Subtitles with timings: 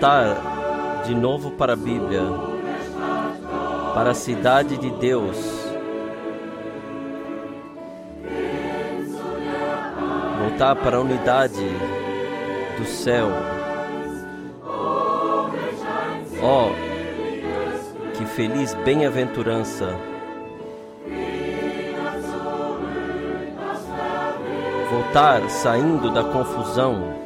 [0.00, 2.22] voltar de novo para a Bíblia,
[3.92, 5.36] para a cidade de Deus.
[10.40, 11.66] Voltar para a unidade
[12.78, 13.28] do céu.
[16.42, 19.98] Ó, oh, que feliz bem-aventurança!
[24.90, 27.20] Voltar saindo da confusão.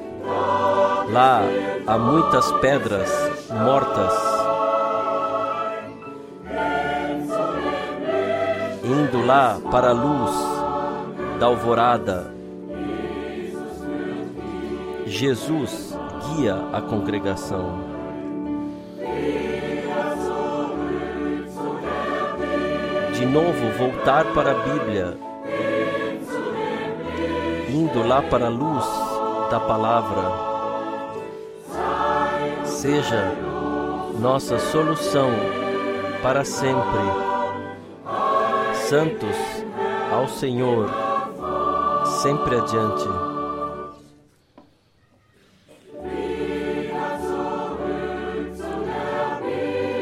[1.13, 1.43] Lá
[1.87, 3.11] há muitas pedras
[3.51, 4.13] mortas.
[8.83, 10.31] Indo lá para a luz
[11.39, 12.33] da alvorada.
[15.07, 17.95] Jesus guia a congregação.
[23.13, 25.17] De novo voltar para a Bíblia,
[27.71, 28.85] indo lá para a luz
[29.51, 30.54] da palavra
[32.85, 33.33] seja
[34.21, 35.31] nossa solução
[36.23, 37.01] para sempre.
[38.75, 39.37] Santos
[40.13, 40.91] ao Senhor,
[42.21, 43.09] sempre adiante.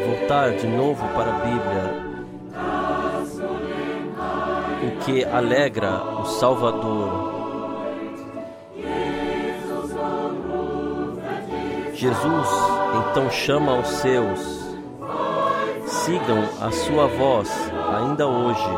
[0.04, 1.86] Voltar de novo para a Bíblia,
[4.88, 7.30] o que alegra o Salvador.
[11.94, 14.62] Jesus então chama os seus.
[15.86, 17.50] Sigam a sua voz
[17.96, 18.68] ainda hoje.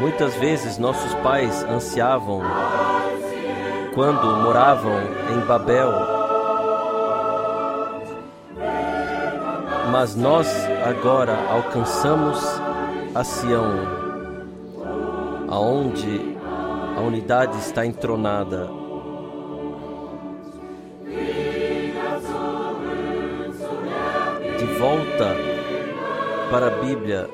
[0.00, 2.42] Muitas vezes nossos pais ansiavam
[3.94, 5.00] quando moravam
[5.32, 5.92] em Babel.
[9.90, 10.48] Mas nós
[10.86, 12.40] agora alcançamos
[13.14, 13.70] a Sião,
[15.48, 16.31] aonde
[17.02, 18.70] a unidade está entronada.
[24.56, 25.36] De volta
[26.48, 27.28] para a Bíblia,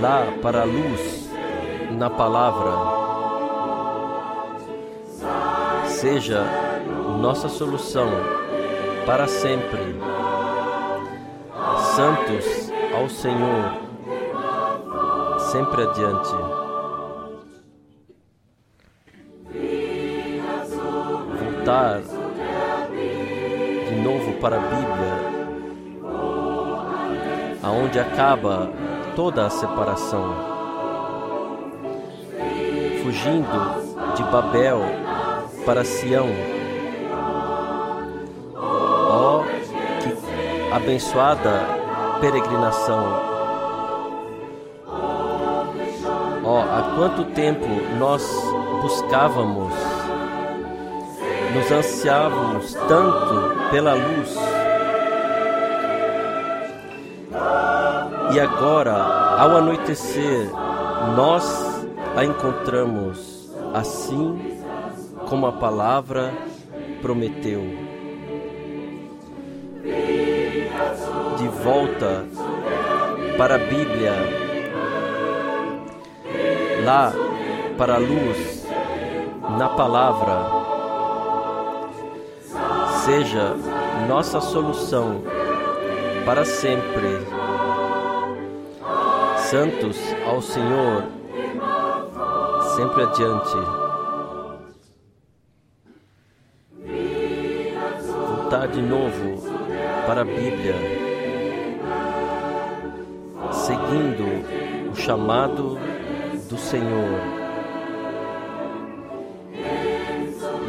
[0.00, 1.30] lá para a luz,
[1.92, 2.72] na palavra.
[5.86, 6.44] Seja
[7.20, 8.10] nossa solução
[9.06, 10.00] para sempre.
[11.94, 13.76] Santos ao Senhor,
[15.38, 16.51] sempre adiante.
[21.62, 22.00] Voltar
[23.88, 25.14] de novo para a Bíblia,
[27.62, 28.68] aonde acaba
[29.14, 30.34] toda a separação,
[33.02, 34.80] fugindo de Babel
[35.64, 36.28] para Sião.
[38.56, 39.44] Ó, oh,
[40.02, 41.64] que abençoada
[42.20, 43.30] peregrinação!
[46.44, 47.66] Ó, oh, há quanto tempo
[47.98, 48.28] nós
[48.82, 49.91] buscávamos
[51.54, 54.36] nos ansiávamos tanto pela luz.
[58.32, 58.94] E agora,
[59.38, 60.50] ao anoitecer,
[61.14, 61.44] nós
[62.16, 64.58] a encontramos assim
[65.28, 66.32] como a palavra
[67.02, 67.62] prometeu.
[71.36, 72.24] De volta
[73.36, 74.12] para a Bíblia,
[76.84, 77.12] lá
[77.76, 78.66] para a luz,
[79.58, 80.61] na palavra
[83.04, 83.56] seja
[84.08, 85.22] nossa solução
[86.24, 87.18] para sempre.
[89.50, 91.04] Santos ao Senhor,
[92.76, 93.56] sempre adiante.
[98.06, 99.48] Voltar de novo
[100.06, 100.76] para a Bíblia,
[103.50, 105.76] seguindo o chamado
[106.48, 107.20] do Senhor.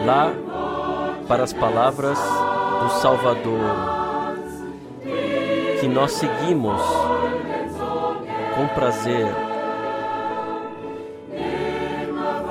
[0.06, 0.34] Lá
[1.28, 2.20] para as palavras
[2.82, 3.60] do Salvador,
[5.80, 6.82] que nós seguimos
[8.56, 9.28] com prazer.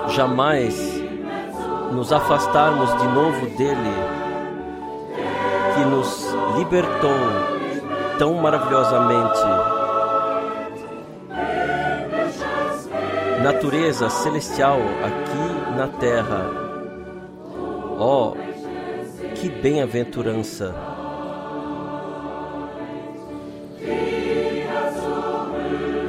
[0.09, 0.75] Jamais
[1.93, 3.95] nos afastarmos de novo dele,
[5.75, 7.11] que nos libertou
[8.19, 9.41] tão maravilhosamente.
[13.43, 16.51] Natureza celestial aqui na terra.
[17.99, 18.52] Ó, oh,
[19.43, 20.73] que bem-aventurança!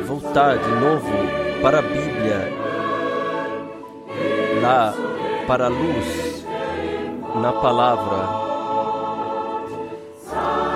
[0.05, 1.11] Voltar de novo
[1.59, 2.53] para a Bíblia,
[4.61, 4.93] lá
[5.47, 6.45] para a luz,
[7.41, 8.19] na palavra,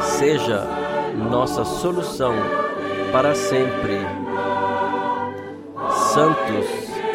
[0.01, 0.65] seja
[1.29, 2.33] nossa solução
[3.11, 3.99] para sempre.
[6.11, 6.65] Santos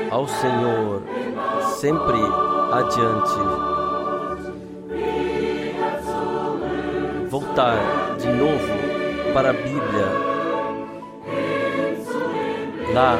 [0.09, 1.03] ao Senhor
[1.81, 2.21] sempre
[2.71, 3.72] adiante.
[7.55, 10.07] Voltar de novo para a Bíblia,
[12.95, 13.19] lá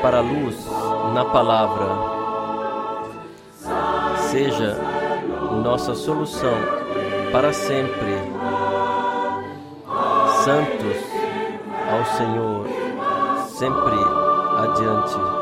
[0.00, 0.56] para a luz
[1.12, 1.86] na palavra.
[4.30, 4.78] Seja
[5.64, 6.54] nossa solução
[7.32, 8.14] para sempre.
[10.44, 10.96] Santos
[11.90, 12.66] ao Senhor,
[13.48, 13.96] sempre
[14.58, 15.41] adiante.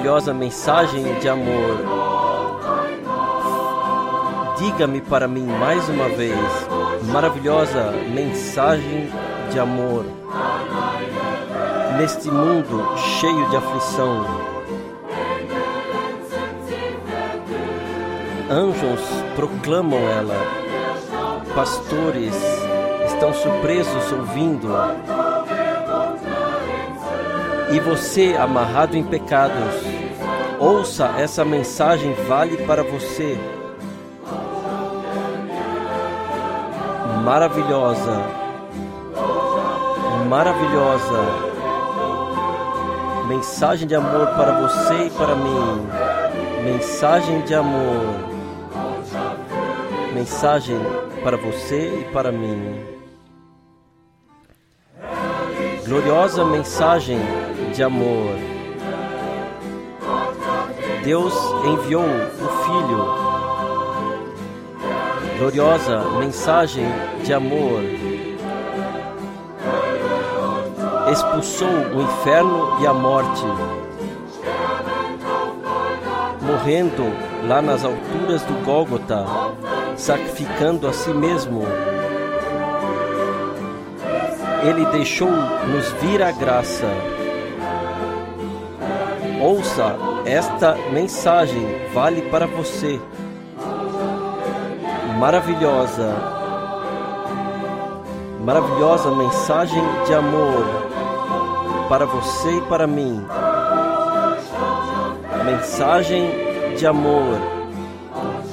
[0.00, 1.76] Maravilhosa mensagem de amor.
[4.56, 6.38] Diga-me para mim mais uma vez,
[7.12, 9.10] maravilhosa mensagem
[9.50, 10.06] de amor.
[11.98, 14.24] Neste mundo cheio de aflição,
[18.50, 19.02] anjos
[19.36, 20.36] proclamam ela,
[21.54, 22.34] pastores
[23.06, 24.68] estão surpresos ouvindo
[27.72, 29.74] e você, amarrado em pecados,
[30.58, 33.38] ouça essa mensagem, vale para você.
[37.24, 38.22] Maravilhosa,
[40.28, 41.50] maravilhosa
[43.30, 45.86] mensagem de amor para você e para mim.
[46.64, 48.04] Mensagem de amor,
[50.12, 50.76] mensagem
[51.22, 52.84] para você e para mim.
[55.86, 57.20] Gloriosa mensagem
[57.72, 58.34] de amor.
[61.04, 61.34] Deus
[61.64, 63.30] enviou o Filho.
[65.38, 66.84] Gloriosa mensagem
[67.24, 67.82] de amor.
[71.10, 73.44] Expulsou o inferno e a morte.
[76.42, 77.04] Morrendo
[77.46, 79.24] lá nas alturas do Gólgota,
[79.96, 81.62] sacrificando a si mesmo
[84.62, 86.86] ele deixou-nos vir a graça.
[89.40, 89.96] Ouça
[90.26, 93.00] esta mensagem, vale para você.
[95.18, 96.14] Maravilhosa,
[98.44, 100.66] maravilhosa mensagem de amor
[101.88, 103.24] para você e para mim.
[105.46, 106.30] Mensagem
[106.76, 107.38] de amor,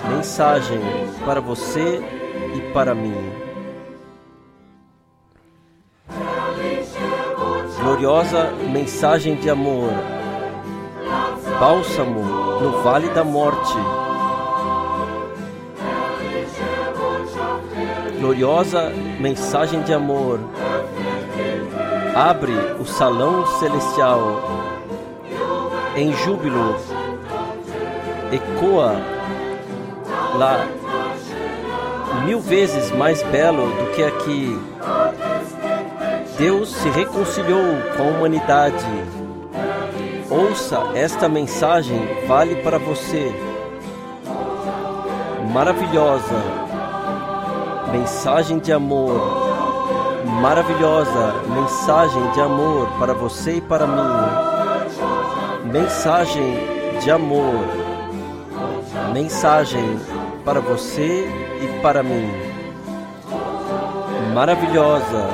[0.10, 0.80] mensagem
[1.26, 2.02] para você
[2.56, 3.30] e para mim.
[7.82, 10.17] Gloriosa mensagem de amor
[11.60, 12.24] bálsamo
[12.62, 13.74] no vale da morte.
[18.20, 20.40] Gloriosa mensagem de amor.
[22.16, 24.42] Abre o salão celestial
[25.96, 26.76] em júbilo.
[28.32, 28.96] Ecoa
[30.36, 30.68] lá
[32.26, 34.60] mil vezes mais belo do que aqui.
[36.38, 38.86] Deus se reconciliou com a humanidade
[40.38, 43.34] Ouça esta mensagem, vale para você.
[45.52, 46.36] Maravilhosa
[47.92, 49.20] mensagem de amor.
[50.40, 55.72] Maravilhosa mensagem de amor para você e para mim.
[55.72, 56.60] Mensagem
[57.02, 57.66] de amor.
[59.12, 60.00] Mensagem
[60.46, 61.28] para você
[61.64, 62.30] e para mim.
[64.36, 65.30] Maravilhosa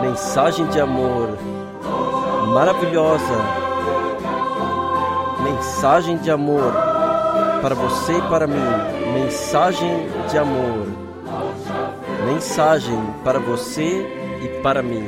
[0.00, 1.36] mensagem de amor.
[2.54, 3.63] Maravilhosa
[5.84, 6.72] mensagem de amor
[7.60, 8.54] para você e para mim.
[9.12, 10.86] Mensagem de amor.
[12.24, 14.00] Mensagem para você
[14.42, 15.04] e para mim.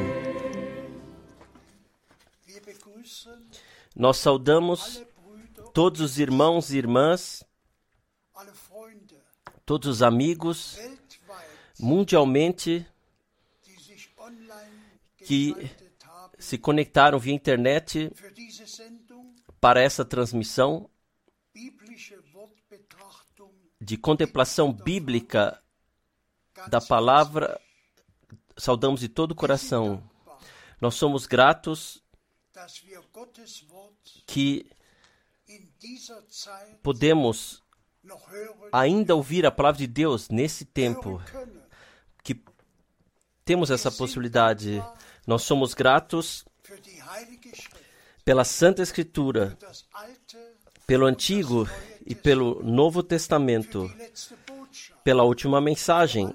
[3.96, 5.02] Nós saudamos
[5.72, 7.42] todos os irmãos e irmãs,
[9.64, 10.78] todos os amigos
[11.80, 12.86] mundialmente
[15.24, 15.54] que
[16.38, 18.12] se conectaram via internet
[19.66, 20.88] para essa transmissão
[23.80, 25.60] de contemplação bíblica
[26.68, 27.60] da palavra,
[28.56, 30.08] saudamos de todo o coração.
[30.80, 32.00] Nós somos gratos
[34.24, 34.70] que
[36.80, 37.60] podemos
[38.70, 41.20] ainda ouvir a palavra de Deus nesse tempo,
[42.22, 42.40] que
[43.44, 44.80] temos essa possibilidade.
[45.26, 46.44] Nós somos gratos
[48.26, 49.56] pela Santa Escritura,
[50.84, 51.64] pelo Antigo
[52.04, 53.88] e pelo Novo Testamento,
[55.04, 56.34] pela última mensagem,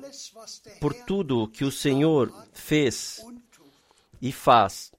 [0.79, 3.19] por tudo que o Senhor fez
[4.21, 4.93] e faz.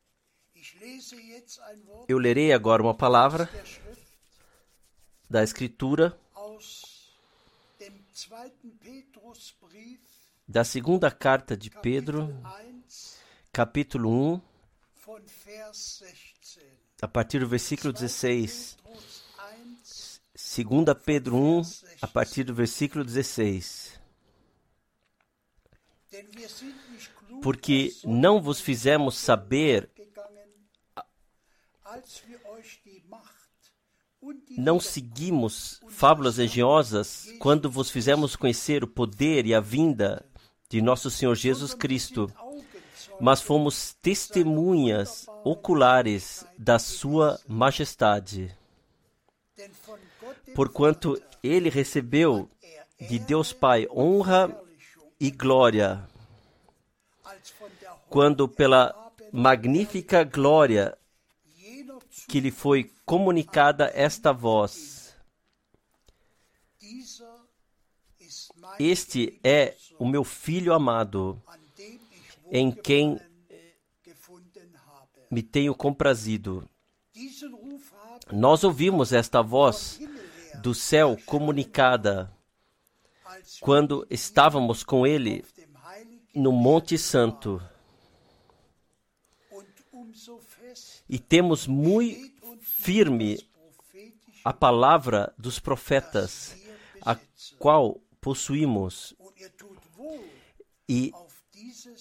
[2.06, 3.48] Eu lerei agora uma palavra
[5.30, 6.14] da Escritura
[10.46, 12.28] da segunda carta de Pedro,
[13.50, 14.42] capítulo 1,
[17.02, 18.78] a partir do versículo 16.
[20.32, 21.62] Segunda Pedro 1,
[22.00, 24.00] a partir do versículo 16.
[27.42, 29.90] Porque não vos fizemos saber
[34.56, 40.24] não seguimos fábulas engenhosas quando vos fizemos conhecer o poder e a vinda
[40.68, 42.32] de nosso Senhor Jesus Cristo,
[43.20, 48.56] mas fomos testemunhas oculares da Sua majestade.
[50.54, 52.48] Porquanto ele recebeu
[53.00, 54.56] de Deus Pai honra
[55.18, 56.08] e glória,
[58.08, 58.94] quando pela
[59.32, 60.96] magnífica glória
[62.28, 65.16] que lhe foi comunicada esta voz:
[68.78, 71.42] Este é o meu filho amado,
[72.54, 73.18] em quem
[75.30, 76.68] me tenho comprazido.
[78.30, 79.98] Nós ouvimos esta voz
[80.60, 82.30] do céu comunicada
[83.60, 85.42] quando estávamos com ele
[86.34, 87.60] no Monte Santo.
[91.08, 93.42] E temos muito firme
[94.44, 96.54] a palavra dos profetas,
[97.00, 97.16] a
[97.58, 99.14] qual possuímos
[100.86, 101.12] e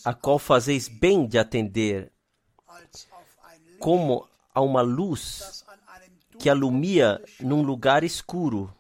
[0.06, 2.12] a qual fazeis bem de atender,
[3.80, 5.63] como a uma luz
[6.38, 8.74] que alumia num lugar escuro,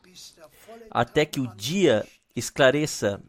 [0.89, 3.21] até que o dia esclareça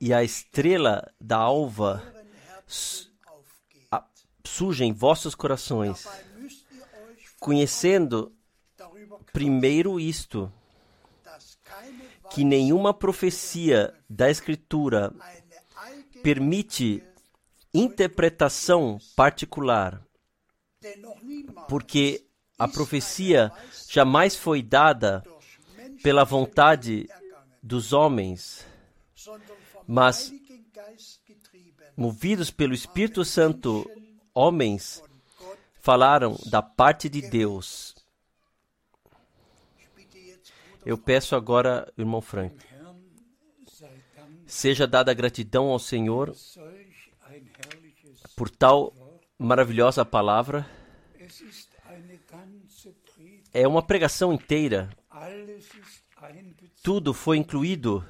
[0.00, 2.02] e a estrela da alva
[4.44, 6.06] surja em vossos corações
[7.42, 8.32] conhecendo
[9.32, 10.50] primeiro isto,
[12.30, 15.12] que nenhuma profecia da Escritura
[16.22, 17.02] permite
[17.74, 20.02] interpretação particular,
[21.68, 22.24] porque
[22.58, 23.50] a profecia
[23.88, 25.22] jamais foi dada
[26.02, 27.08] pela vontade
[27.62, 28.66] dos homens,
[29.86, 30.32] mas
[31.96, 33.88] movidos pelo Espírito Santo,
[34.34, 35.02] homens
[35.80, 37.94] falaram da parte de Deus.
[40.84, 42.56] Eu peço agora, irmão Frank,
[44.52, 46.36] seja dada gratidão ao Senhor
[48.36, 48.92] por tal
[49.38, 50.68] maravilhosa palavra.
[53.52, 54.90] É uma pregação inteira.
[56.82, 58.06] Tudo foi incluído.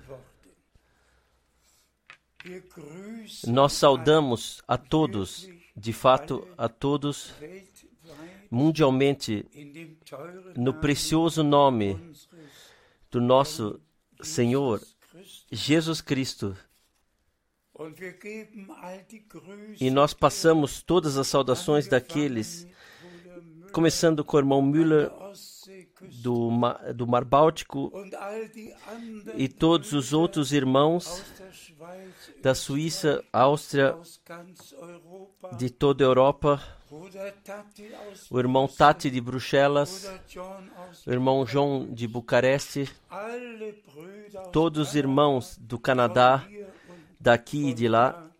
[3.47, 7.33] Nós saudamos a todos de fato a todos
[8.51, 9.47] mundialmente
[10.57, 11.97] no precioso nome
[13.13, 13.81] do nosso
[14.21, 14.83] Senhor
[15.51, 16.57] Jesus Cristo.
[19.81, 22.67] E nós passamos todas as saudações daqueles,
[23.73, 25.11] começando com o irmão Müller
[26.23, 26.51] do,
[26.95, 27.93] do Mar Báltico
[29.35, 31.25] e todos os outros irmãos
[32.43, 33.97] da Suíça, Áustria,
[35.57, 36.61] de toda a Europa,
[38.31, 40.11] o irmão Tati de Bruxelas,
[41.07, 42.87] o irmão João de Bucareste,
[44.53, 46.47] todos os irmãos do Canadá,
[47.19, 48.31] daqui e de lá,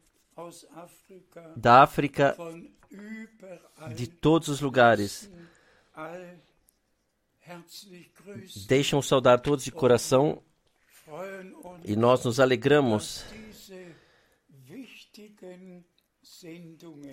[1.57, 2.37] da África,
[3.95, 5.31] de todos os lugares.
[8.67, 10.43] Deixam saudar todos de coração
[11.85, 13.25] e nós nos alegramos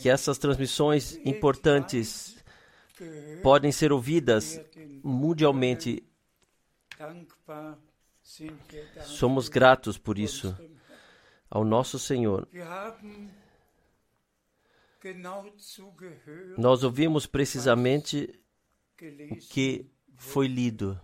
[0.02, 2.44] que essas transmissões importantes
[3.42, 4.60] podem ser ouvidas
[5.04, 6.04] mundialmente.
[9.04, 10.56] Somos gratos por isso
[11.50, 12.48] ao nosso Senhor.
[16.58, 18.40] Nós ouvimos precisamente
[19.32, 19.86] o que
[20.18, 21.00] foi lido.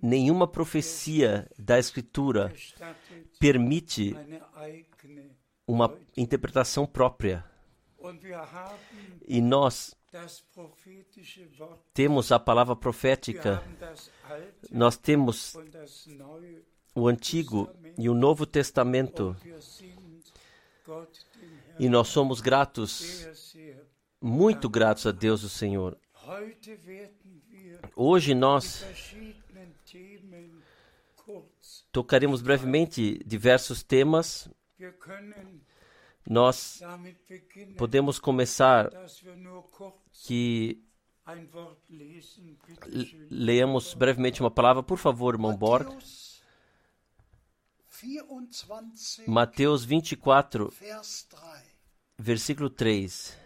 [0.00, 2.52] Nenhuma profecia da Escritura
[3.40, 4.14] permite
[5.66, 7.44] uma interpretação própria.
[9.26, 9.96] E nós
[11.94, 13.62] temos a palavra profética,
[14.70, 15.56] nós temos
[16.94, 19.36] o Antigo e o Novo Testamento,
[21.78, 23.26] e nós somos gratos,
[24.20, 25.96] muito gratos a Deus, o Senhor.
[27.94, 28.84] Hoje nós
[31.90, 34.48] tocaremos brevemente diversos temas.
[36.26, 36.80] Nós
[37.76, 38.90] podemos começar
[40.12, 40.82] que
[43.30, 45.88] Leamos brevemente uma palavra, por favor, irmão Borg.
[49.26, 50.72] Mateus 24,
[52.18, 53.38] versículo 3.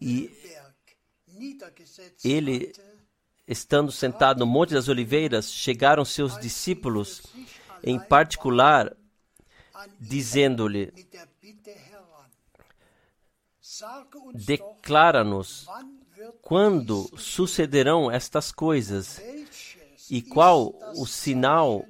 [0.00, 0.30] E
[2.24, 2.72] ele,
[3.46, 7.22] estando sentado no Monte das Oliveiras, chegaram seus discípulos,
[7.82, 8.96] em particular,
[10.00, 10.92] dizendo-lhe:
[14.34, 15.66] Declara-nos
[16.40, 19.20] quando sucederão estas coisas
[20.10, 21.84] e qual o sinal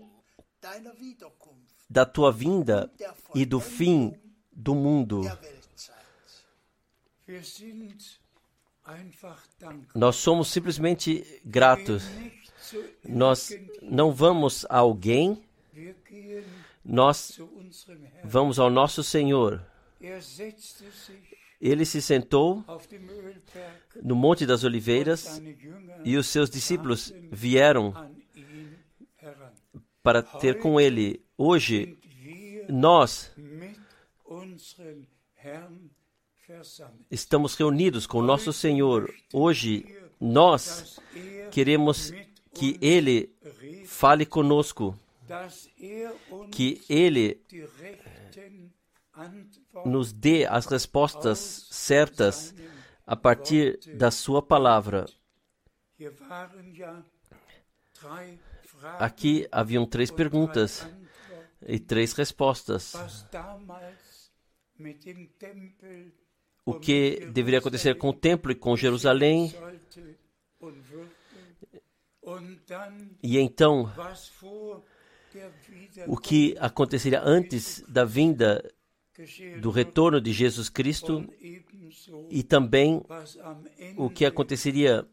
[1.89, 2.91] da tua vinda
[3.35, 4.19] e do fim
[4.51, 5.23] do mundo.
[9.95, 12.05] Nós somos simplesmente gratos.
[13.05, 13.51] Nós
[13.83, 15.43] não vamos a alguém,
[16.85, 17.41] nós
[18.25, 19.65] vamos ao nosso Senhor.
[21.61, 22.65] Ele se sentou
[24.03, 25.41] no Monte das Oliveiras
[26.05, 27.93] e os seus discípulos vieram
[30.03, 31.25] para ter com ele.
[31.37, 31.99] Hoje,
[32.69, 33.33] nós
[37.11, 39.13] estamos reunidos com nosso Senhor.
[39.33, 39.85] Hoje,
[40.21, 41.01] nós
[41.51, 42.13] queremos
[42.55, 43.35] que Ele
[43.85, 44.99] fale conosco,
[46.53, 47.41] que Ele
[49.85, 52.55] nos dê as respostas certas
[53.07, 55.07] a partir da Sua palavra.
[58.99, 60.87] Aqui haviam três perguntas
[61.67, 62.95] e três respostas.
[66.67, 69.55] O que deveria acontecer com o templo e com Jerusalém?
[73.23, 73.89] E então,
[76.09, 78.69] o que aconteceria antes da vinda
[79.61, 81.25] do retorno de Jesus Cristo
[82.29, 83.01] e também
[83.97, 85.09] o que aconteceria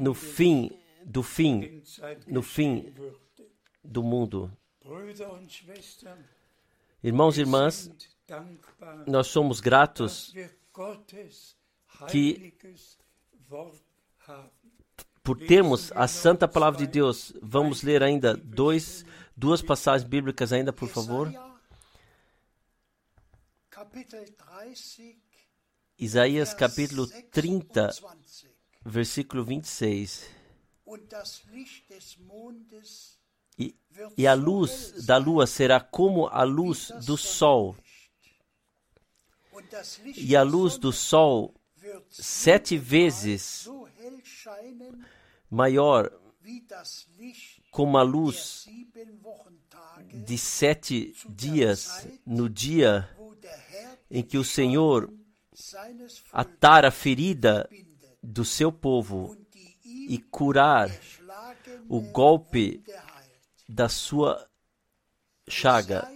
[0.00, 0.70] no fim
[1.04, 1.82] do fim,
[2.28, 2.94] no fim
[3.82, 4.56] do mundo.
[7.02, 7.90] Irmãos e irmãs,
[9.08, 10.32] nós somos gratos
[12.08, 12.54] que
[15.22, 19.04] por termos a santa palavra de Deus, vamos ler ainda dois,
[19.36, 21.30] duas passagens bíblicas ainda, por favor.
[25.98, 27.90] Isaías capítulo 30,
[28.86, 30.30] versículo 26.
[33.58, 33.74] E,
[34.16, 37.76] e a luz da lua será como a luz do sol.
[40.16, 41.54] E a luz do sol
[42.08, 43.68] sete vezes
[45.50, 46.10] maior
[47.70, 48.66] como a luz
[50.12, 53.08] de sete dias no dia
[54.10, 55.12] em que o Senhor
[56.32, 57.68] atar a ferida
[58.22, 59.36] do seu povo
[59.84, 60.90] e curar
[61.88, 62.82] o golpe
[63.68, 64.48] da sua
[65.48, 66.08] chaga.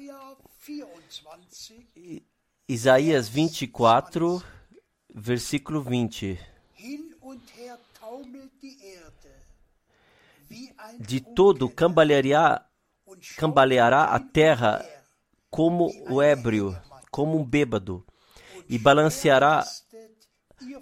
[2.69, 4.43] Isaías 24,
[5.13, 6.39] versículo 20.
[10.99, 12.65] De todo cambaleará,
[13.37, 14.85] cambaleará a terra
[15.51, 16.77] como o ébrio
[17.13, 18.05] como um bêbado,
[18.69, 19.65] e balanceará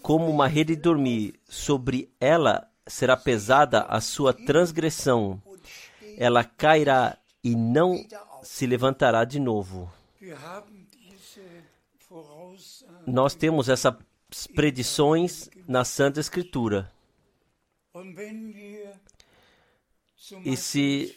[0.00, 1.40] como uma rede de dormir.
[1.48, 5.42] Sobre ela será pesada a sua transgressão.
[6.16, 8.06] Ela cairá e não
[8.42, 9.90] se levantará de novo.
[13.06, 13.94] Nós temos essas
[14.54, 16.90] predições na Santa Escritura.
[20.44, 21.16] E se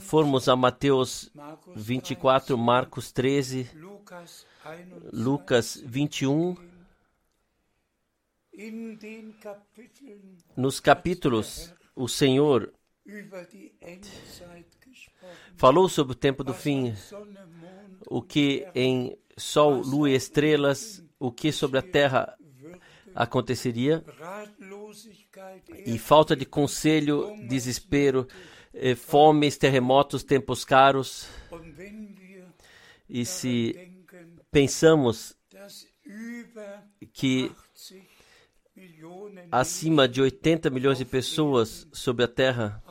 [0.00, 1.30] formos a Mateus
[1.74, 3.70] 24, Marcos 13,
[5.12, 6.56] Lucas 21,
[10.56, 12.72] nos capítulos, o Senhor
[15.56, 16.94] falou sobre o tempo do fim,
[18.08, 22.36] o que em sol, lua e estrelas, o que sobre a terra
[23.14, 24.04] aconteceria,
[25.84, 28.26] e falta de conselho, desespero,
[28.72, 31.28] eh, fomes, terremotos, tempos caros.
[33.08, 34.04] E se
[34.50, 35.36] pensamos
[37.12, 37.52] que
[39.50, 42.82] acima de 80 milhões de pessoas sobre a Terra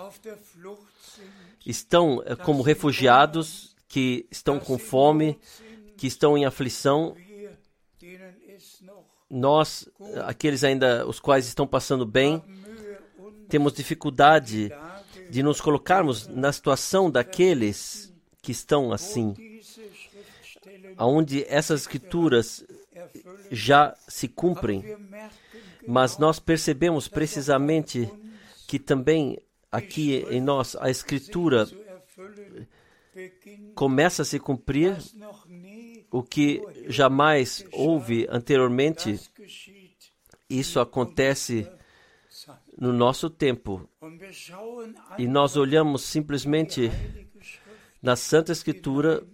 [1.65, 5.39] estão eh, como refugiados, que estão com fome,
[5.97, 7.15] que estão em aflição.
[9.29, 9.89] Nós,
[10.25, 12.43] aqueles ainda os quais estão passando bem,
[13.49, 14.71] temos dificuldade
[15.29, 19.33] de nos colocarmos na situação daqueles que estão assim,
[20.97, 22.63] aonde essas escrituras
[23.51, 24.97] já se cumprem,
[25.87, 28.09] mas nós percebemos precisamente
[28.67, 29.39] que também
[29.71, 31.67] aqui em nós a Escritura
[33.73, 34.97] começa a se cumprir
[36.11, 39.19] o que jamais houve anteriormente.
[40.49, 41.69] Isso acontece
[42.77, 43.89] no nosso tempo.
[45.17, 46.91] E nós olhamos simplesmente
[48.01, 49.25] na Santa Escritura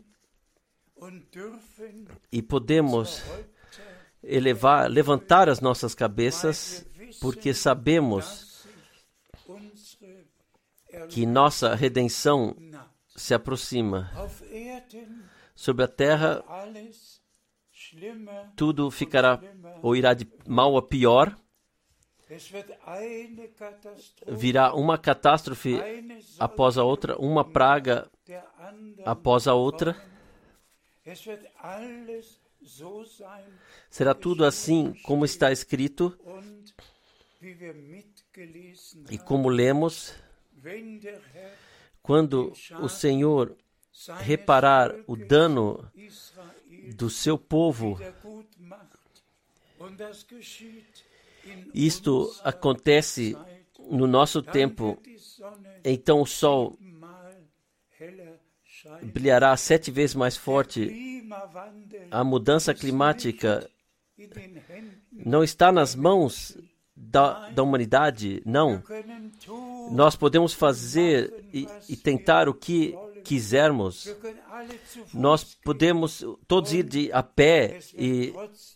[2.32, 3.22] e podemos
[4.24, 6.86] elevar, levantar as nossas cabeças,
[7.20, 8.66] porque sabemos
[11.10, 12.56] que nossa redenção
[13.16, 14.12] se aproxima.
[15.56, 16.44] Sobre a terra,
[18.56, 19.40] tudo ficará
[19.82, 21.36] ou irá de mal a pior.
[24.28, 25.78] Virá uma catástrofe
[26.40, 28.10] após a outra, uma praga
[29.06, 30.02] após a outra.
[33.90, 36.18] Será tudo assim como está escrito
[39.10, 40.14] e como lemos.
[42.02, 43.58] Quando o Senhor
[44.20, 45.90] reparar o dano
[46.96, 48.00] do seu povo,
[51.74, 53.38] isto acontece
[53.90, 54.98] no nosso tempo,
[55.84, 56.78] então o sol
[59.04, 61.24] brilhará sete vezes mais forte.
[62.10, 63.70] A mudança climática
[65.12, 66.58] não está nas mãos
[66.96, 68.84] da, da humanidade, não.
[69.92, 74.14] Nós podemos fazer e, e tentar o que quisermos.
[75.14, 78.34] Nós podemos todos ir de, a pé e,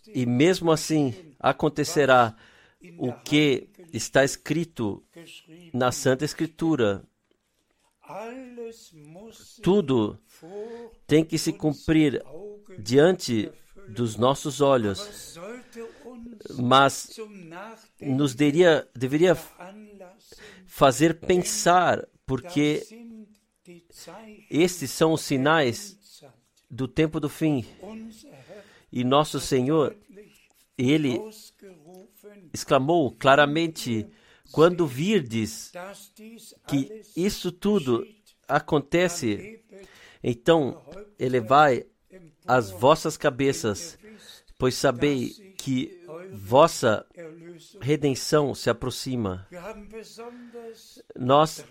[0.08, 2.36] e mesmo assim acontecerá
[2.98, 5.04] o que está escrito
[5.74, 7.04] na Santa Escritura.
[9.62, 10.20] Tudo
[11.08, 12.24] tem que se cumprir
[12.78, 13.52] diante
[13.88, 15.38] dos nossos olhos,
[16.58, 17.18] mas
[18.00, 19.38] nos deveria, deveria
[20.68, 22.86] fazer pensar, porque
[24.50, 26.24] estes são os sinais
[26.70, 27.66] do tempo do fim.
[28.92, 29.96] E nosso Senhor,
[30.78, 31.20] Ele
[32.54, 34.08] exclamou claramente:
[34.52, 35.72] quando virdes
[36.68, 38.06] que isso tudo
[38.48, 39.64] acontece,
[40.24, 40.84] então
[41.20, 41.86] elevai
[42.48, 43.98] as vossas cabeças,
[44.58, 47.06] pois sabei que vossa
[47.82, 49.48] redenção se aproxima.
[51.18, 51.66] Nós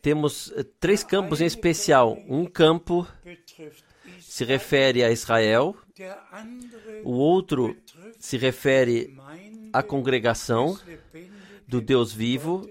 [0.00, 2.18] temos eh, três campos em especial.
[2.28, 3.06] Um campo
[4.18, 5.76] se refere a Israel,
[7.04, 7.76] o outro
[8.18, 9.16] se refere
[9.72, 10.78] à congregação
[11.66, 12.68] do Deus vivo,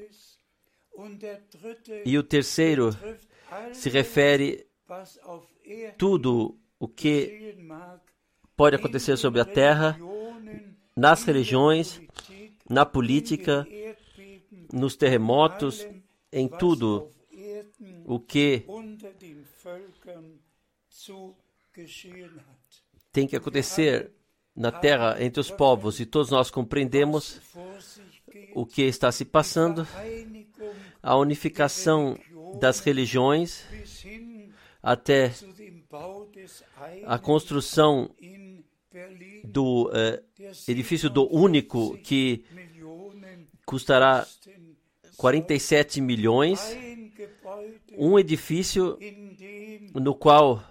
[2.06, 2.98] e o terceiro
[3.72, 4.68] se refere
[5.98, 7.56] tudo o que
[8.56, 10.00] pode acontecer sobre a terra,
[10.96, 12.02] nas religiões,
[12.70, 13.66] na política,
[14.72, 15.86] nos terremotos,
[16.32, 17.10] em tudo
[18.06, 18.66] o que
[23.12, 24.12] tem que acontecer
[24.56, 27.40] na terra entre os povos e todos nós compreendemos
[28.54, 29.88] o que está se passando,
[31.02, 32.18] a unificação
[32.60, 33.64] das religiões
[34.82, 35.32] até
[37.06, 38.10] a construção
[39.44, 40.24] do uh,
[40.68, 42.44] edifício do único que
[43.66, 44.26] custará
[45.20, 46.62] 47 milhões,
[47.98, 48.98] um edifício
[49.94, 50.64] no qual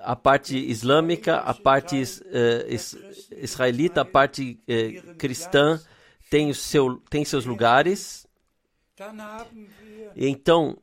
[0.00, 2.96] a parte islâmica, a parte uh, is,
[3.32, 5.80] israelita, a parte uh, cristã
[6.30, 8.28] tem, o seu, tem seus lugares.
[10.14, 10.78] E então,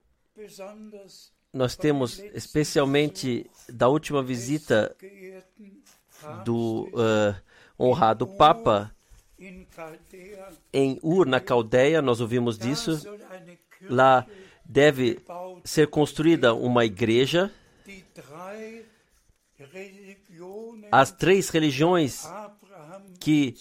[1.54, 4.94] nós temos especialmente da última visita
[6.44, 7.34] do uh,
[7.80, 8.94] honrado Papa
[10.72, 13.02] em Ur, na Caldeia, nós ouvimos disso.
[13.82, 14.26] Lá
[14.66, 15.20] deve
[15.64, 17.52] ser construída uma igreja.
[20.92, 22.28] As três religiões
[23.20, 23.56] que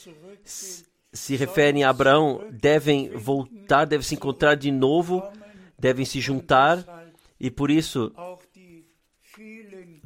[1.12, 5.22] se referem a Abraão devem voltar, devem se encontrar de novo,
[5.78, 6.84] devem se juntar,
[7.38, 8.12] e por isso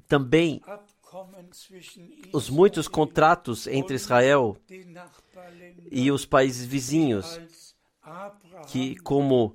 [0.09, 0.61] também
[2.33, 4.57] os muitos contratos entre Israel
[5.90, 7.40] e os países vizinhos,
[8.68, 9.54] que, como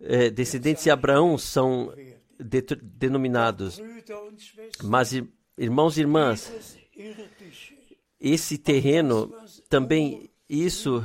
[0.00, 1.92] é, descendentes de Abraão, são
[2.38, 3.80] de, denominados.
[4.82, 5.12] Mas,
[5.56, 6.78] irmãos e irmãs,
[8.20, 9.34] esse terreno
[9.68, 11.04] também, isso,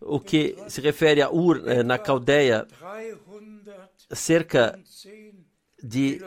[0.00, 2.66] o que se refere a Ur, é, na Caldeia,
[4.10, 4.78] cerca
[5.82, 6.20] de,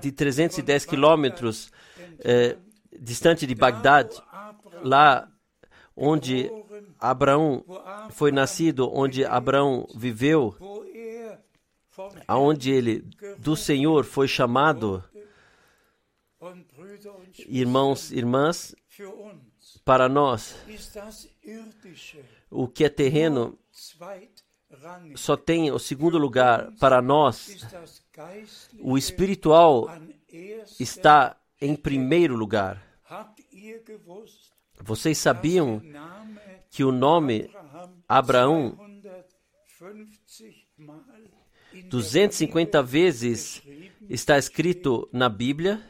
[0.00, 1.70] de 310 quilômetros
[2.20, 2.56] eh,
[2.98, 4.10] distante de Bagdad,
[4.82, 5.30] lá
[5.96, 6.50] onde
[6.98, 7.64] Abraão
[8.10, 10.54] foi nascido, onde Abraão viveu,
[12.28, 15.02] aonde ele do Senhor foi chamado,
[17.48, 18.74] irmãos, irmãs,
[19.84, 20.56] para nós,
[22.50, 23.58] o que é terreno
[25.14, 26.72] só tem o segundo lugar.
[26.78, 27.64] Para nós,
[28.80, 29.88] o espiritual
[30.78, 32.82] está em primeiro lugar.
[34.82, 35.82] Vocês sabiam
[36.70, 37.50] que o nome
[38.08, 38.78] Abraão
[41.88, 43.62] 250 vezes
[44.08, 45.82] está escrito na Bíblia?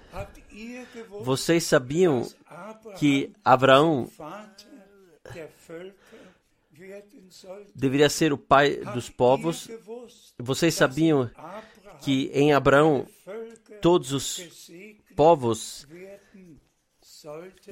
[1.22, 2.26] Vocês sabiam
[2.98, 4.08] que Abraão
[7.74, 9.68] deveria ser o pai dos povos?
[10.38, 11.30] Vocês sabiam
[12.00, 13.06] que em Abraão
[13.80, 14.40] todos os
[15.14, 15.86] povos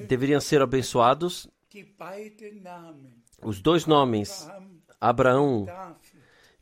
[0.07, 1.47] deveriam ser abençoados?
[3.41, 4.47] Os dois nomes,
[4.99, 5.65] Abraão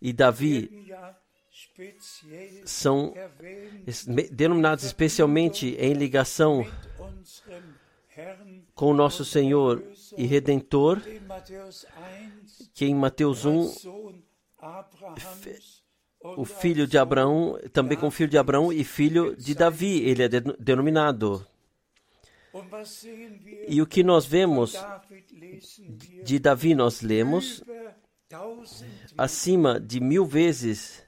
[0.01, 0.91] e Davi,
[2.65, 3.13] são
[4.31, 6.65] denominados especialmente em ligação
[8.75, 9.83] com o nosso Senhor
[10.17, 11.01] e Redentor,
[12.73, 13.73] que em Mateus 1,
[16.37, 20.23] o filho de Abraão, também com o filho de Abraão e filho de Davi, ele
[20.23, 21.45] é denominado.
[23.67, 24.75] E o que nós vemos
[26.23, 27.63] de Davi, nós lemos
[29.17, 31.03] acima de mil vezes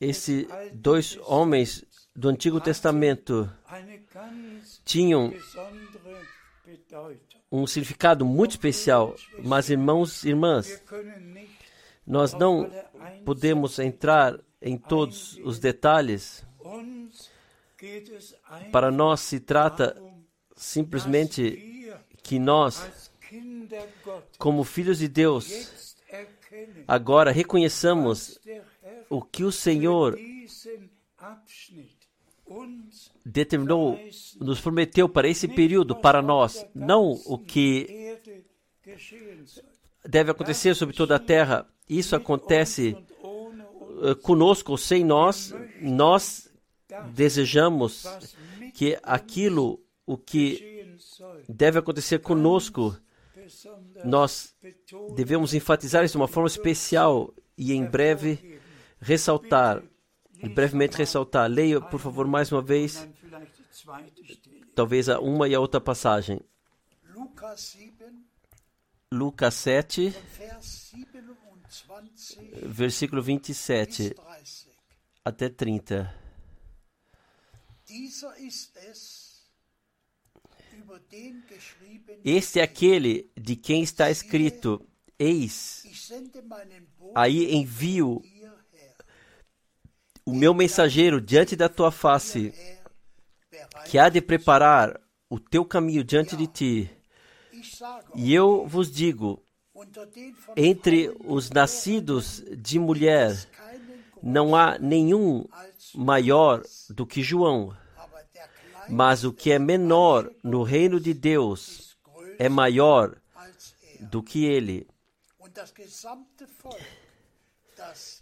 [0.00, 3.50] esses dois homens do Antigo Testamento
[4.84, 5.32] tinham
[7.50, 10.82] um significado muito especial, mas irmãos e irmãs,
[12.06, 12.70] nós não
[13.24, 16.46] podemos entrar em todos os detalhes.
[18.72, 19.96] Para nós se trata
[20.56, 23.10] simplesmente que nós,
[24.38, 25.96] como filhos de Deus,
[26.86, 28.38] agora reconheçamos
[29.08, 30.18] o que o Senhor
[33.24, 33.98] determinou,
[34.40, 38.18] nos prometeu para esse período, para nós, não o que
[40.04, 41.68] deve acontecer sobre toda a terra.
[41.88, 42.96] Isso acontece
[44.02, 45.54] eh, conosco sem nós.
[45.80, 46.47] Nós
[47.12, 48.04] desejamos
[48.74, 50.96] que aquilo o que
[51.48, 52.96] deve acontecer conosco,
[54.04, 54.54] nós
[55.14, 58.60] devemos enfatizar isso de uma forma especial e em breve
[59.00, 59.82] ressaltar
[60.46, 61.50] brevemente ressaltar.
[61.50, 63.08] Leia, por favor, mais uma vez,
[64.74, 66.40] talvez a uma e a outra passagem.
[69.10, 70.14] Lucas 7,
[72.62, 74.14] versículo 27
[75.24, 76.27] até 30.
[82.24, 84.86] Este é aquele de quem está escrito:
[85.18, 86.10] Eis,
[87.14, 88.22] aí envio
[90.24, 92.52] o meu mensageiro diante da tua face,
[93.86, 96.90] que há de preparar o teu caminho diante de ti.
[98.14, 99.42] E eu vos digo:
[100.56, 103.34] entre os nascidos de mulher,
[104.22, 105.46] não há nenhum
[105.94, 107.76] maior do que João.
[108.88, 111.96] Mas o que é menor no reino de Deus
[112.38, 113.16] é maior
[114.00, 114.86] do que ele.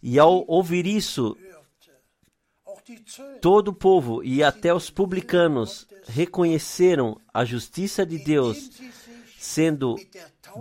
[0.03, 1.37] E ao ouvir isso,
[3.41, 8.71] Todo o povo e até os publicanos reconheceram a justiça de Deus,
[9.39, 9.97] sendo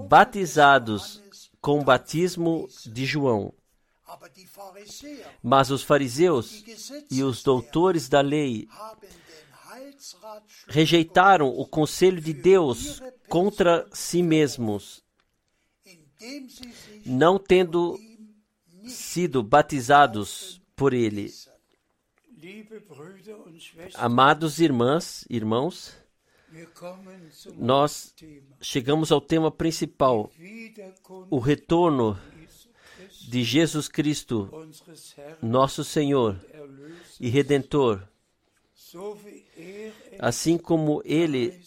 [0.08, 1.22] batizados
[1.62, 3.54] com o batismo de João.
[5.42, 6.64] Mas os fariseus
[7.12, 8.68] e os doutores da lei
[10.68, 15.04] rejeitaram o conselho de Deus contra si mesmos,
[17.06, 17.98] não tendo
[18.88, 21.32] sido batizados por ele.
[23.96, 25.96] Amados irmãs, irmãos,
[27.56, 28.14] nós
[28.62, 30.32] chegamos ao tema principal,
[31.30, 32.20] o retorno
[33.28, 34.50] de Jesus Cristo,
[35.42, 36.40] nosso Senhor
[37.20, 38.08] e Redentor.
[40.20, 41.60] Assim como ele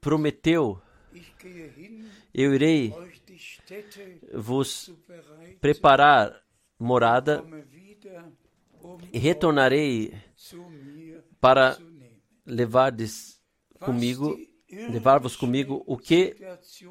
[0.00, 0.80] prometeu,
[2.32, 2.94] eu irei
[4.34, 4.90] vos
[5.60, 6.42] preparar
[6.78, 7.44] morada
[9.12, 10.14] e retornarei
[11.40, 11.78] para
[12.46, 12.92] levar
[13.80, 14.38] comigo,
[14.70, 16.36] levar-vos comigo o que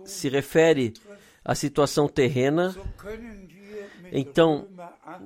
[0.06, 0.94] se refere
[1.44, 2.76] a situação terrena,
[4.12, 4.68] então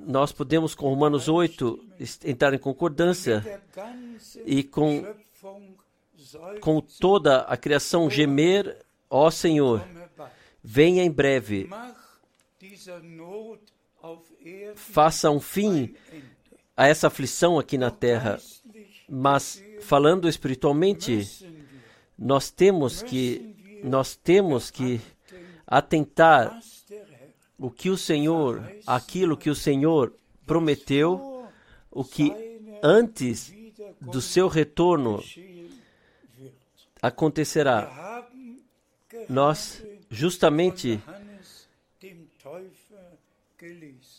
[0.06, 1.84] nós podemos, com Romanos 8,
[2.24, 3.60] entrar em concordância
[4.44, 5.04] e com,
[6.60, 9.86] com toda a criação gemer, ó Senhor,
[10.62, 11.68] venha em breve,
[14.74, 15.94] faça um fim
[16.76, 18.38] a essa aflição aqui na terra.
[19.08, 21.26] Mas falando espiritualmente,
[22.18, 25.00] nós temos que nós temos que
[25.66, 26.60] atentar
[27.58, 30.14] o que o Senhor, aquilo que o Senhor
[30.46, 31.48] prometeu,
[31.90, 32.32] o que
[32.82, 33.52] antes
[34.00, 35.22] do seu retorno
[37.00, 38.24] acontecerá.
[39.28, 41.00] Nós justamente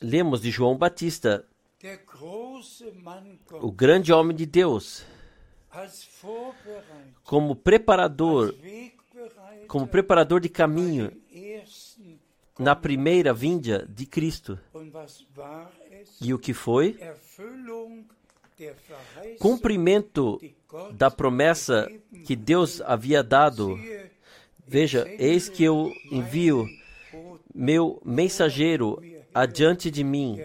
[0.01, 1.45] lemos de João Batista,
[3.61, 5.05] o grande homem de Deus,
[7.23, 8.53] como preparador,
[9.67, 11.11] como preparador de caminho
[12.59, 14.59] na primeira vinda de Cristo.
[16.21, 16.97] E o que foi?
[19.39, 20.41] Cumprimento
[20.93, 21.89] da promessa
[22.25, 23.77] que Deus havia dado.
[24.65, 26.67] Veja, eis que eu envio
[27.53, 29.01] meu mensageiro
[29.33, 30.39] adiante de mim,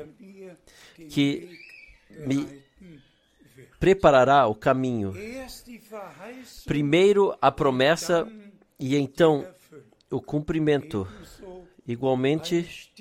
[1.10, 1.58] que
[2.26, 2.62] me
[3.80, 5.12] preparará o caminho.
[6.64, 8.28] Primeiro a promessa
[8.78, 9.46] e então
[10.10, 11.08] o cumprimento.
[11.86, 12.92] Igualmente,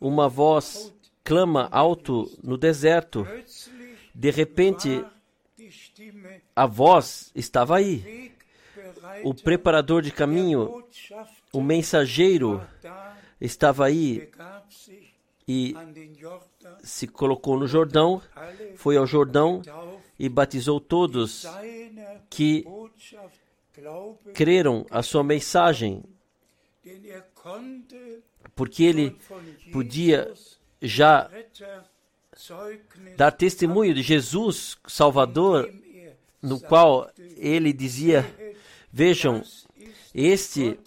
[0.00, 0.92] uma voz
[1.24, 3.26] clama alto no deserto.
[4.14, 5.04] De repente,
[6.54, 8.32] a voz estava aí.
[9.24, 10.84] O preparador de caminho,
[11.52, 12.62] o mensageiro,
[13.40, 14.30] estava aí
[15.46, 15.74] e
[16.82, 18.22] se colocou no Jordão,
[18.76, 19.60] foi ao Jordão
[20.18, 21.46] e batizou todos
[22.30, 22.64] que
[24.34, 26.04] creram a sua mensagem
[28.54, 29.16] porque ele
[29.72, 30.32] podia
[30.80, 31.30] já
[33.16, 35.72] dar testemunho de Jesus Salvador,
[36.40, 38.24] no qual ele dizia:
[38.92, 39.42] Vejam,
[40.14, 40.78] este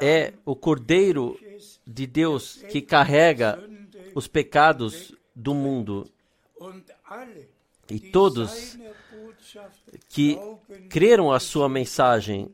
[0.00, 1.38] é o Cordeiro
[1.86, 3.58] de Deus que carrega
[4.14, 6.10] os pecados do mundo.
[7.90, 8.78] E todos
[10.08, 10.38] que
[10.88, 12.50] creram a sua mensagem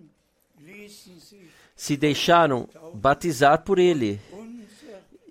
[1.79, 4.21] se deixaram batizar por ele.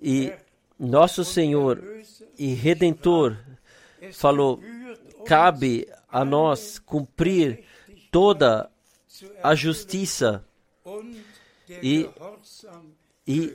[0.00, 0.32] E
[0.78, 1.84] nosso Senhor
[2.38, 3.36] e Redentor
[4.12, 4.60] falou:
[5.26, 7.64] cabe a nós cumprir
[8.10, 8.70] toda
[9.42, 10.42] a justiça
[11.82, 12.08] e,
[13.26, 13.54] e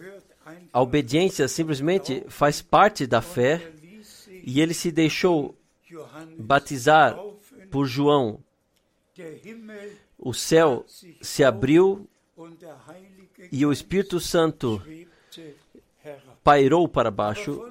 [0.71, 3.71] a obediência simplesmente faz parte da fé
[4.43, 5.57] e ele se deixou
[6.37, 7.17] batizar
[7.71, 8.39] por João.
[10.17, 10.85] O céu
[11.21, 12.07] se abriu
[13.51, 14.81] e o Espírito Santo
[16.43, 17.61] pairou para baixo,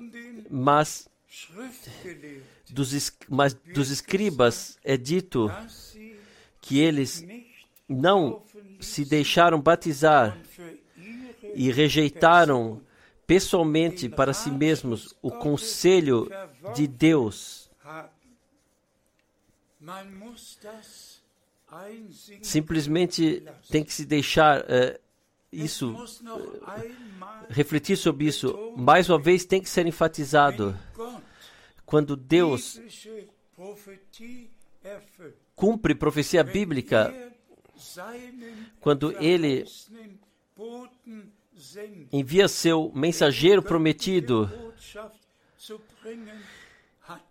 [0.50, 1.08] mas
[2.70, 5.50] dos, mas dos escribas é dito
[6.60, 7.24] que eles
[7.88, 8.42] não
[8.80, 10.38] se deixaram batizar
[11.54, 12.80] e rejeitaram
[13.26, 16.28] pessoalmente para si mesmos o conselho
[16.74, 17.70] de Deus.
[22.42, 24.98] Simplesmente tem que se deixar uh,
[25.50, 28.74] isso, uh, refletir sobre isso.
[28.76, 30.76] Mais uma vez tem que ser enfatizado.
[31.86, 32.80] Quando Deus
[35.54, 37.12] cumpre profecia bíblica,
[38.80, 39.64] quando Ele
[42.12, 44.50] envia seu mensageiro prometido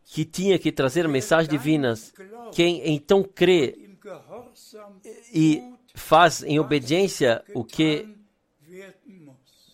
[0.05, 2.13] que tinha que trazer mensagens divinas.
[2.53, 3.90] Quem então crê
[5.33, 8.07] e faz em obediência o que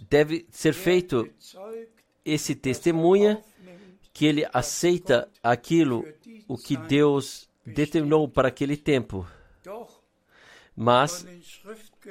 [0.10, 1.30] deve ser feito,
[2.24, 3.44] esse testemunha
[4.14, 6.06] que ele aceita aquilo
[6.48, 9.28] o que Deus determinou para aquele tempo.
[10.76, 11.26] Mas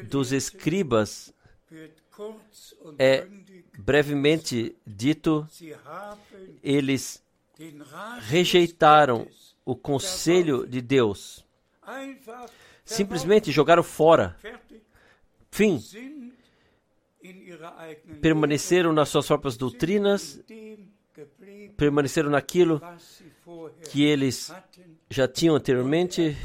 [0.08, 1.34] dos escribas
[2.98, 3.26] é
[3.78, 5.46] brevemente dito,
[6.62, 7.22] eles
[8.20, 9.26] rejeitaram
[9.64, 11.44] o conselho de Deus.
[12.86, 14.36] Simplesmente jogaram fora.
[15.50, 15.82] Fim.
[18.22, 20.40] Permaneceram nas suas próprias doutrinas,
[21.76, 22.80] permaneceram naquilo
[23.90, 24.52] que eles
[25.10, 26.36] já tinham anteriormente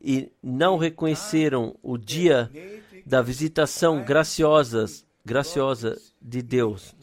[0.00, 2.48] e não reconheceram o dia
[3.04, 4.84] da visitação graciosa,
[5.24, 6.94] graciosa de Deus.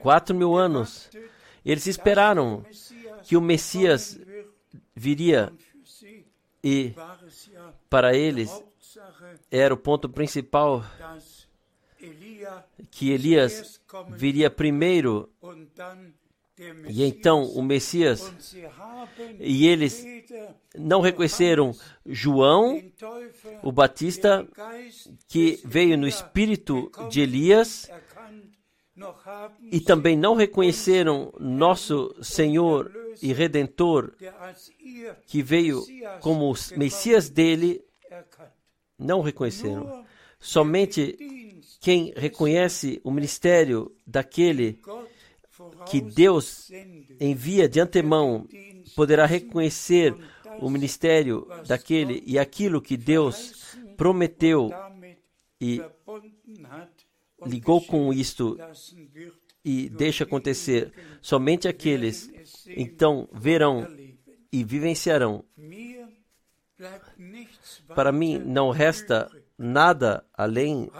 [0.00, 1.10] Quatro mil anos,
[1.62, 2.64] eles esperaram
[3.22, 4.18] que o Messias
[4.94, 5.52] viria
[6.62, 6.94] e
[7.88, 8.50] para eles
[9.50, 10.84] era o ponto principal
[12.90, 13.80] que Elias
[14.10, 15.30] viria primeiro
[16.88, 18.32] e então o Messias.
[19.38, 20.04] E eles
[20.74, 22.82] não reconheceram João,
[23.62, 24.46] o Batista,
[25.26, 27.90] que veio no espírito de Elias,
[29.62, 32.92] e também não reconheceram nosso Senhor
[33.22, 34.14] e Redentor,
[35.26, 35.84] que veio
[36.20, 37.82] como Messias dele,
[38.98, 40.04] não reconheceram.
[40.38, 41.16] Somente
[41.80, 44.80] quem reconhece o ministério daquele
[45.88, 46.70] que Deus
[47.20, 48.46] envia de antemão
[48.96, 50.14] poderá reconhecer
[50.60, 54.70] o ministério daquele e aquilo que Deus prometeu
[55.60, 55.82] e
[57.46, 58.56] ligou com isto
[59.64, 60.92] e deixa acontecer.
[61.20, 62.30] Somente aqueles
[62.66, 63.86] então verão
[64.52, 65.44] e vivenciarão.
[67.94, 70.90] Para mim não resta nada além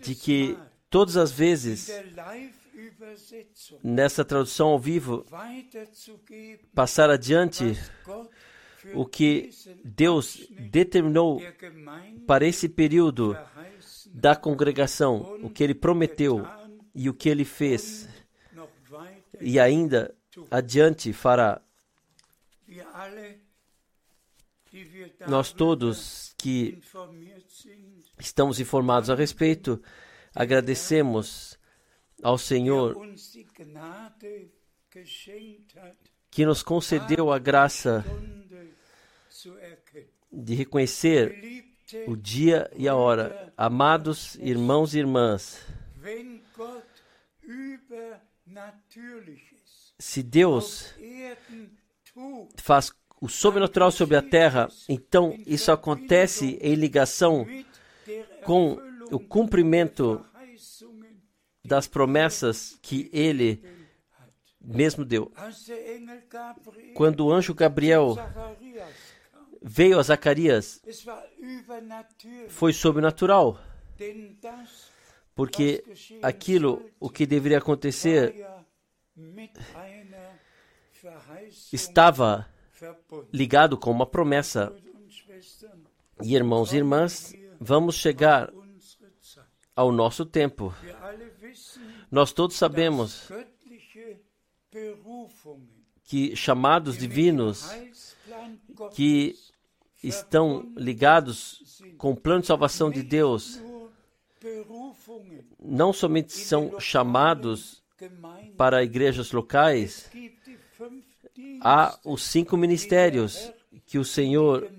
[0.00, 0.56] de que
[0.88, 1.90] todas as vezes
[3.82, 5.26] nessa tradução ao vivo
[6.74, 7.76] passar adiante
[8.94, 9.50] o que
[9.84, 11.40] Deus determinou
[12.26, 13.36] para esse período
[14.06, 16.46] da congregação, o que ele prometeu
[16.94, 18.08] e o que ele fez,
[19.40, 20.14] e ainda
[20.50, 21.60] adiante fará.
[25.28, 26.80] Nós todos que
[28.18, 29.82] estamos informados a respeito,
[30.34, 31.58] agradecemos
[32.22, 32.96] ao Senhor
[36.30, 38.04] que nos concedeu a graça
[40.32, 41.66] de reconhecer
[42.06, 43.52] o dia e a hora.
[43.56, 45.60] Amados irmãos e irmãs,
[49.98, 50.94] se Deus
[52.56, 57.46] faz o sobrenatural sobre a terra, então isso acontece em ligação
[58.44, 58.76] com
[59.12, 60.24] o cumprimento
[61.64, 63.62] das promessas que ele
[64.60, 65.32] mesmo deu.
[66.94, 68.16] Quando o anjo Gabriel
[69.62, 70.82] veio a Zacarias,
[72.48, 73.60] foi sobrenatural.
[75.34, 75.82] Porque
[76.22, 78.46] aquilo, o que deveria acontecer,
[81.72, 82.46] estava
[83.32, 84.74] ligado com uma promessa.
[86.22, 88.52] E irmãos e irmãs, vamos chegar
[89.74, 90.74] ao nosso tempo.
[92.10, 93.30] Nós todos sabemos
[96.04, 97.70] que chamados divinos
[98.94, 99.34] que
[100.02, 103.60] estão ligados com o plano de salvação de Deus
[105.58, 107.82] não somente são chamados
[108.56, 110.10] para igrejas locais,
[111.60, 113.52] há os cinco ministérios
[113.86, 114.70] que o Senhor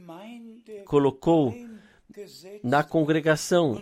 [0.86, 1.56] colocou
[2.64, 3.82] na congregação.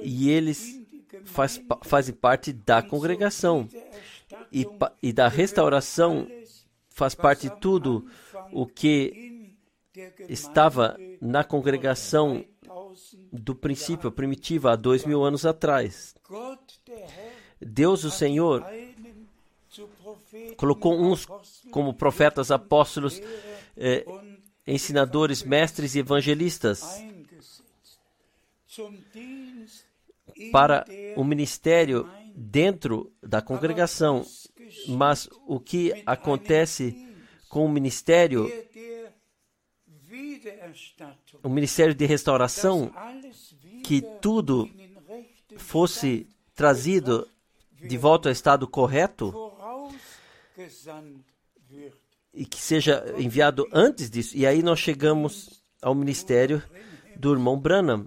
[0.00, 0.80] e eles
[1.24, 3.68] faz, fazem parte da congregação.
[4.50, 4.66] e,
[5.02, 6.26] e da restauração
[6.88, 8.06] faz parte de tudo
[8.52, 9.56] o que
[10.28, 12.44] estava na congregação
[13.32, 16.14] do princípio primitiva há dois mil anos atrás.
[17.60, 18.64] Deus, o Senhor,
[20.56, 21.26] colocou uns
[21.70, 23.20] como profetas, apóstolos,
[23.76, 24.04] eh,
[24.66, 27.02] ensinadores, mestres e evangelistas
[30.50, 30.84] para
[31.16, 34.24] o ministério dentro da congregação.
[34.88, 37.08] Mas o que acontece
[37.48, 38.50] com o ministério,
[41.42, 42.92] o ministério de restauração,
[43.84, 44.70] que tudo
[45.56, 47.28] fosse trazido
[47.72, 49.34] de volta ao estado correto
[52.32, 54.36] e que seja enviado antes disso.
[54.36, 56.62] E aí nós chegamos ao ministério
[57.16, 58.06] do irmão Branham,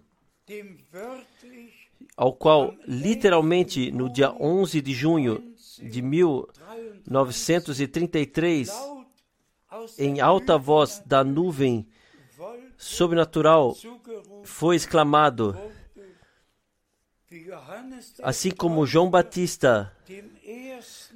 [2.15, 8.71] ao qual, literalmente, no dia 11 de junho de 1933,
[9.97, 11.88] em alta voz da nuvem
[12.78, 13.76] sobrenatural,
[14.43, 15.55] foi exclamado,
[18.23, 19.91] assim como João Batista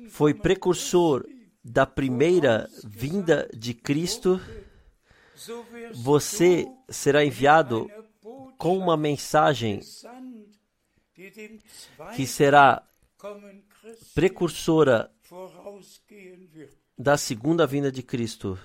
[0.10, 1.26] foi precursor
[1.64, 4.42] da primeira vinda de Cristo,
[5.94, 7.90] você será enviado
[8.58, 9.80] com uma mensagem
[12.16, 12.84] que será
[14.14, 15.12] precursora
[16.98, 18.60] da segunda vinda de Cristo.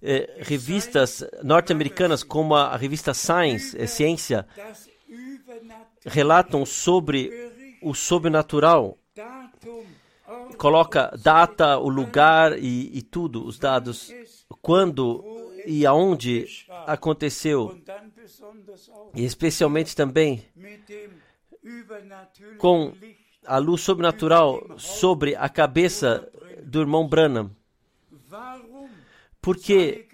[0.04, 4.46] eh, revistas norte-americanas, como a, revista Science, eh, Ciência,
[6.06, 7.32] relatam sobre
[7.82, 8.98] o sobrenatural?
[10.58, 14.12] Coloca data, o lugar e, e tudo, os dados,
[14.62, 15.24] quando
[15.66, 16.46] e aonde
[16.86, 17.82] aconteceu,
[19.16, 20.44] e especialmente também
[22.58, 22.94] com
[23.46, 26.30] a luz sobrenatural sobre a cabeça
[26.64, 27.52] do irmão Branham.
[29.44, 30.08] Porque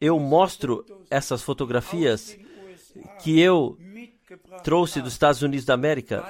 [0.00, 2.36] eu mostro essas fotografias
[3.22, 3.78] que eu
[4.64, 6.24] trouxe dos Estados Unidos da América,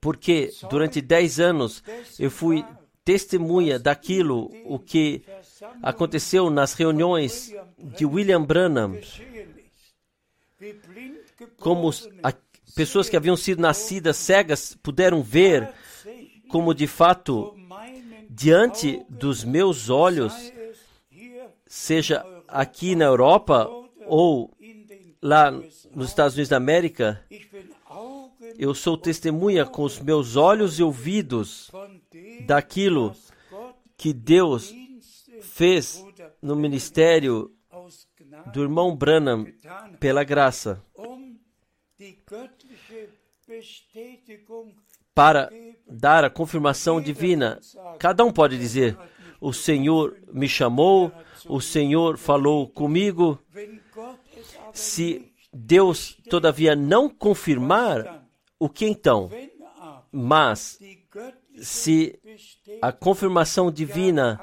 [0.00, 1.82] porque durante dez anos
[2.20, 2.64] eu fui
[3.04, 5.24] testemunha daquilo o que
[5.82, 8.96] aconteceu nas reuniões de William Branham,
[11.58, 11.90] como
[12.22, 12.32] a,
[12.76, 15.68] pessoas que haviam sido nascidas cegas puderam ver
[16.48, 17.56] como de fato
[18.28, 20.32] diante dos meus olhos,
[21.70, 23.70] seja aqui na Europa
[24.06, 24.52] ou
[25.22, 27.24] lá nos Estados Unidos da América,
[28.58, 31.70] eu sou testemunha com os meus olhos e ouvidos
[32.44, 33.14] daquilo
[33.96, 34.74] que Deus
[35.42, 36.04] fez
[36.42, 37.54] no ministério
[38.52, 39.46] do irmão Branham
[40.00, 40.82] pela graça
[45.14, 45.48] para
[45.88, 47.60] dar a confirmação divina.
[48.00, 48.98] Cada um pode dizer:
[49.40, 51.12] O Senhor me chamou,
[51.50, 53.38] o Senhor falou comigo.
[54.72, 58.24] Se Deus, todavia, não confirmar,
[58.58, 59.28] o que então?
[60.12, 60.78] Mas,
[61.60, 62.18] se
[62.80, 64.40] a confirmação divina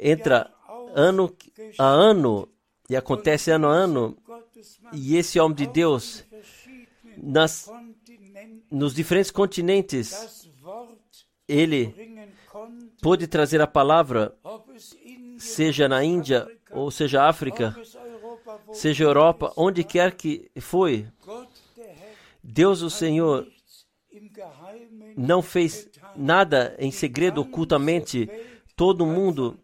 [0.00, 0.52] entra
[0.94, 1.34] ano
[1.78, 2.48] a ano
[2.90, 4.16] e acontece ano a ano,
[4.92, 6.24] e esse homem de Deus,
[7.16, 7.70] nas,
[8.70, 10.48] nos diferentes continentes,
[11.46, 11.94] ele
[13.00, 14.36] pôde trazer a palavra,
[15.38, 17.76] seja na Índia, ou seja África,
[18.72, 21.06] seja Europa, onde quer que foi.
[22.42, 23.46] Deus, o Senhor,
[25.16, 28.28] não fez nada em segredo, ocultamente.
[28.76, 29.58] Todo mundo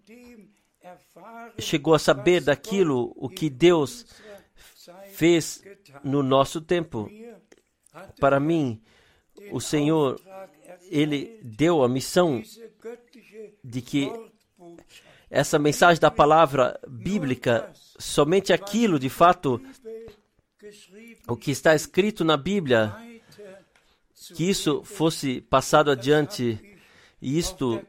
[1.59, 4.07] chegou a saber daquilo o que Deus
[5.13, 5.63] fez
[6.03, 7.11] no nosso tempo.
[8.19, 8.81] Para mim,
[9.51, 10.21] o Senhor,
[10.91, 12.43] Ele deu a missão
[13.63, 14.11] de que
[15.31, 19.59] essa mensagem da palavra bíblica, somente aquilo de fato,
[21.29, 22.95] o que está escrito na Bíblia,
[24.35, 26.59] que isso fosse passado adiante.
[27.23, 27.81] E isto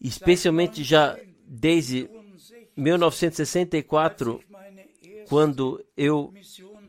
[0.00, 2.10] especialmente já desde
[2.76, 4.40] 1964,
[5.32, 6.32] quando eu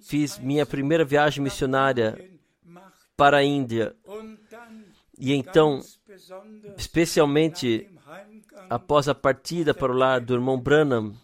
[0.01, 2.29] fiz minha primeira viagem missionária
[3.15, 3.95] para a Índia.
[5.17, 5.79] E então,
[6.77, 7.89] especialmente
[8.69, 11.15] após a partida para o lar do irmão Branham,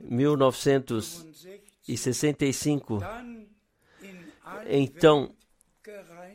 [0.00, 2.98] 1965,
[4.66, 5.32] então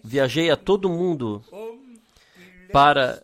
[0.01, 1.43] viajei a todo mundo
[2.71, 3.21] para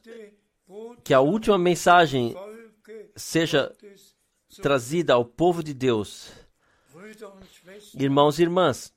[1.06, 2.36] que a última mensagem
[3.16, 3.74] seja
[4.62, 6.32] trazida ao povo de Deus.
[7.94, 8.94] Irmãos e irmãs,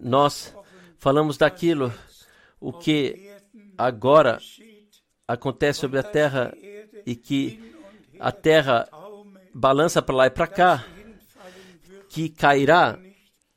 [0.00, 0.54] nós
[0.98, 1.92] falamos daquilo
[2.60, 3.30] o que
[3.76, 4.38] agora
[5.26, 6.52] acontece sobre a terra
[7.06, 7.74] e que
[8.18, 8.88] a terra
[9.54, 10.86] balança para lá e para cá,
[12.08, 12.98] que cairá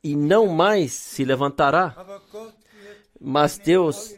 [0.03, 1.95] e não mais se levantará.
[3.19, 4.15] Mas Deus,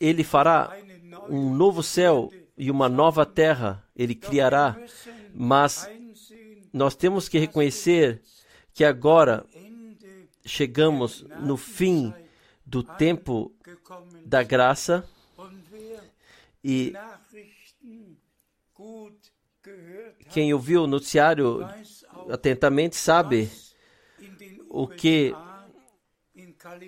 [0.00, 0.76] Ele fará
[1.28, 4.76] um novo céu e uma nova terra, Ele criará.
[5.34, 5.88] Mas
[6.72, 8.22] nós temos que reconhecer
[8.72, 9.44] que agora
[10.44, 12.12] chegamos no fim
[12.66, 13.52] do tempo
[14.24, 15.08] da graça
[16.62, 16.92] e
[20.30, 21.66] quem ouviu o noticiário
[22.30, 23.50] atentamente sabe
[24.68, 25.34] o que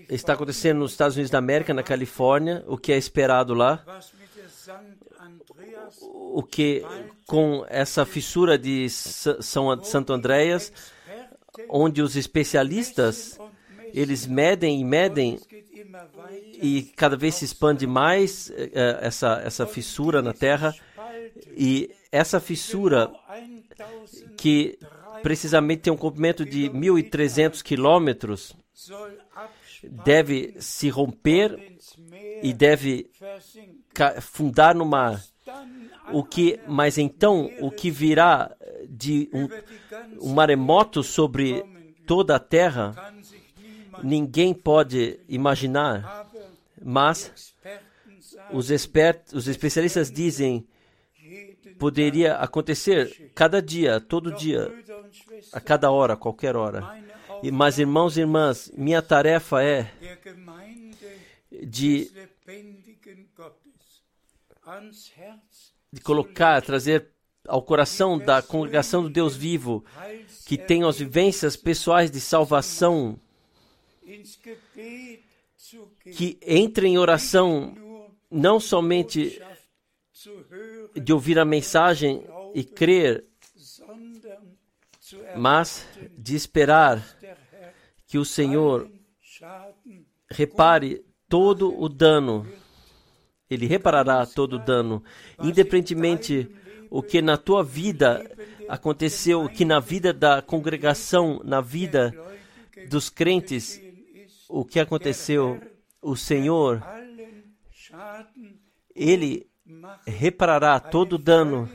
[0.09, 3.85] está acontecendo nos Estados Unidos da América, na Califórnia, o que é esperado lá,
[6.01, 6.83] o que
[7.27, 10.73] com essa fissura de São Santo Andréas,
[11.69, 13.39] onde os especialistas
[13.93, 15.39] eles medem e medem
[16.63, 18.55] e cada vez se expande mais uh,
[19.01, 20.75] essa, essa fissura na Terra.
[21.57, 23.11] E essa fissura,
[24.37, 24.79] que
[25.23, 28.57] precisamente tem um comprimento de 1.300 quilômetros,
[29.83, 31.79] deve se romper
[32.43, 33.11] e deve
[34.21, 35.23] fundar no mar.
[36.13, 38.55] O que, mas então, o que virá
[38.89, 41.65] de um, um maremoto sobre
[42.07, 42.95] toda a terra,
[44.03, 46.29] ninguém pode imaginar,
[46.83, 47.55] mas
[48.53, 50.67] os, expert, os especialistas dizem
[51.79, 54.73] poderia acontecer cada dia, todo dia,
[55.53, 57.05] a cada hora, qualquer hora.
[57.43, 59.91] E, mas, irmãos e irmãs, minha tarefa é
[61.51, 62.11] de,
[65.93, 67.09] de colocar, trazer
[67.47, 69.85] ao coração da congregação do Deus vivo,
[70.47, 73.19] que tem as vivências pessoais de salvação,
[76.17, 77.75] que entre em oração
[78.31, 79.41] não somente
[80.95, 83.25] de ouvir a mensagem e crer,
[85.37, 85.87] mas
[86.17, 87.05] de esperar
[88.07, 88.91] que o Senhor
[90.31, 92.47] repare todo o dano.
[93.49, 95.03] Ele reparará todo o dano,
[95.43, 96.51] independentemente
[96.91, 98.29] o que na tua vida
[98.69, 102.15] aconteceu, o que na vida da congregação, na vida
[102.89, 103.81] dos crentes,
[104.49, 105.61] o que aconteceu,
[106.03, 106.83] o Senhor,
[108.95, 109.49] Ele
[110.07, 111.69] reparará todo o dano,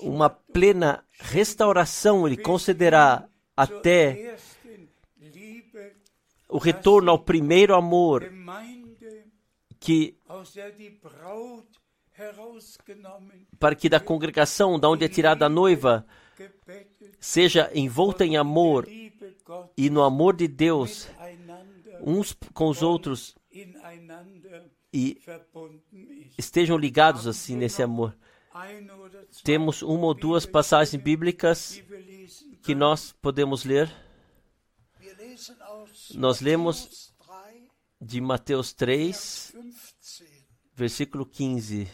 [0.00, 4.36] uma plena restauração Ele concederá até
[6.48, 8.30] o retorno ao primeiro amor
[9.80, 10.16] que
[13.58, 16.06] para que da congregação, da onde é tirada a noiva,
[17.20, 18.86] seja envolta em amor
[19.76, 21.08] e no amor de Deus,
[22.00, 23.36] uns com os outros,
[24.92, 25.20] e
[26.36, 28.16] estejam ligados assim nesse amor.
[29.44, 31.80] Temos uma ou duas passagens bíblicas
[32.62, 33.92] que nós podemos ler.
[36.14, 37.07] Nós lemos
[38.00, 39.54] de Mateus 3,
[40.74, 41.88] versículo 15.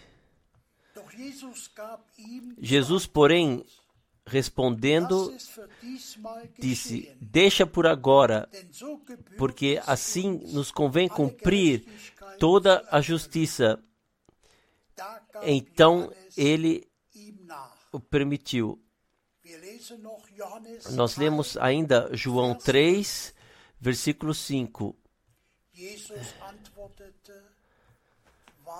[2.59, 3.64] Jesus, porém,
[4.26, 5.34] respondendo,
[6.59, 8.48] disse: Deixa por agora,
[9.36, 11.86] porque assim nos convém cumprir
[12.38, 13.82] toda a justiça.
[15.42, 16.88] Então ele
[17.92, 18.80] o permitiu.
[20.92, 23.34] Nós lemos ainda João 3,
[23.78, 24.96] versículo 5.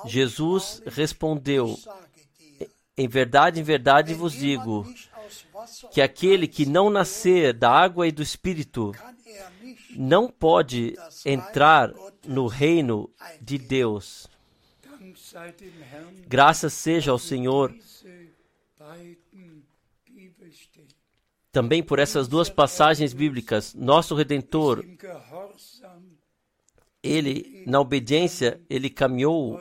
[0.07, 1.79] Jesus respondeu:
[2.97, 4.87] Em verdade, em verdade vos digo,
[5.93, 8.93] que aquele que não nascer da água e do Espírito
[9.91, 11.93] não pode entrar
[12.25, 14.29] no reino de Deus.
[16.27, 17.75] Graças seja ao Senhor
[21.55, 23.75] também por essas duas passagens bíblicas.
[23.75, 24.85] Nosso Redentor,
[27.05, 29.61] ele, na obediência, ele caminhou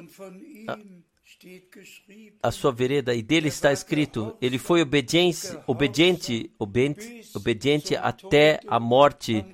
[2.41, 8.79] a, sua vereda e dele está escrito: ele foi obediente, obediente, obediente, obediente até a
[8.79, 9.45] morte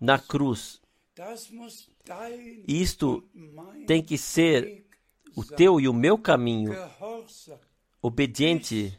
[0.00, 0.80] na cruz.
[2.66, 3.24] Isto
[3.86, 4.86] tem que ser
[5.34, 6.76] o teu e o meu caminho,
[8.00, 8.96] obediente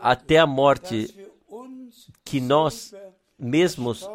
[0.00, 1.12] até a morte,
[2.24, 2.94] que nós
[3.36, 4.08] mesmos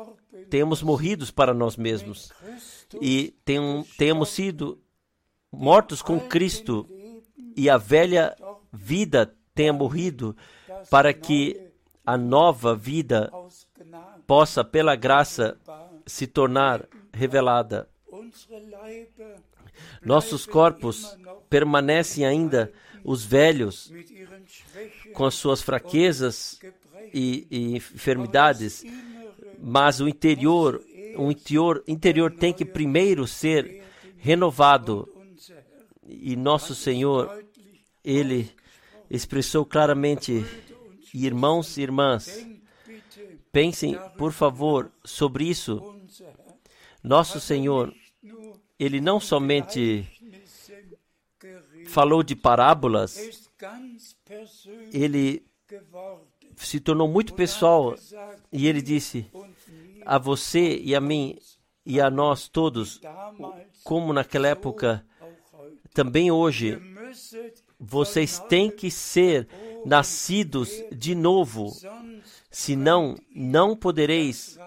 [0.49, 2.31] temos morrido para nós mesmos
[3.01, 4.81] e tem, temos sido
[5.51, 6.87] mortos com Cristo
[7.55, 8.35] e a velha
[8.71, 10.35] vida tenha morrido,
[10.89, 11.59] para que
[12.05, 13.31] a nova vida
[14.27, 15.57] possa, pela graça,
[16.05, 17.89] se tornar revelada.
[20.01, 21.17] Nossos corpos
[21.49, 22.71] permanecem ainda
[23.03, 23.91] os velhos,
[25.13, 26.59] com as suas fraquezas
[27.13, 28.83] e, e enfermidades,
[29.59, 30.83] mas o interior,
[31.17, 33.83] o interior, interior tem que primeiro ser
[34.17, 35.07] renovado.
[36.07, 37.43] E nosso Senhor,
[38.03, 38.49] Ele
[39.09, 40.45] expressou claramente,
[41.13, 42.47] irmãos e irmãs,
[43.51, 45.95] pensem, por favor, sobre isso.
[47.03, 47.93] Nosso Senhor,
[48.79, 50.07] Ele não somente
[51.87, 53.49] falou de parábolas,
[54.93, 55.45] ele
[56.55, 57.95] se tornou muito pessoal
[58.51, 59.25] e ele disse
[60.07, 61.37] a você e a mim
[61.85, 63.01] e a nós todos,
[63.83, 65.05] como naquela época,
[65.93, 66.79] também hoje,
[67.77, 69.49] vocês têm que ser
[69.85, 71.73] nascidos de novo,
[72.49, 74.57] senão não podereis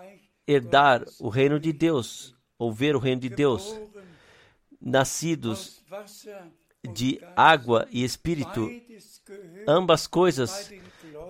[0.46, 3.74] herdar o reino de Deus ou ver o reino de Deus.
[4.78, 5.82] Nascidos
[6.92, 8.68] de água e espírito,
[9.66, 10.70] ambas coisas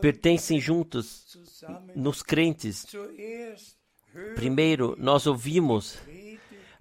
[0.01, 1.37] pertencem juntos
[1.95, 2.87] nos crentes.
[4.35, 5.99] Primeiro, nós ouvimos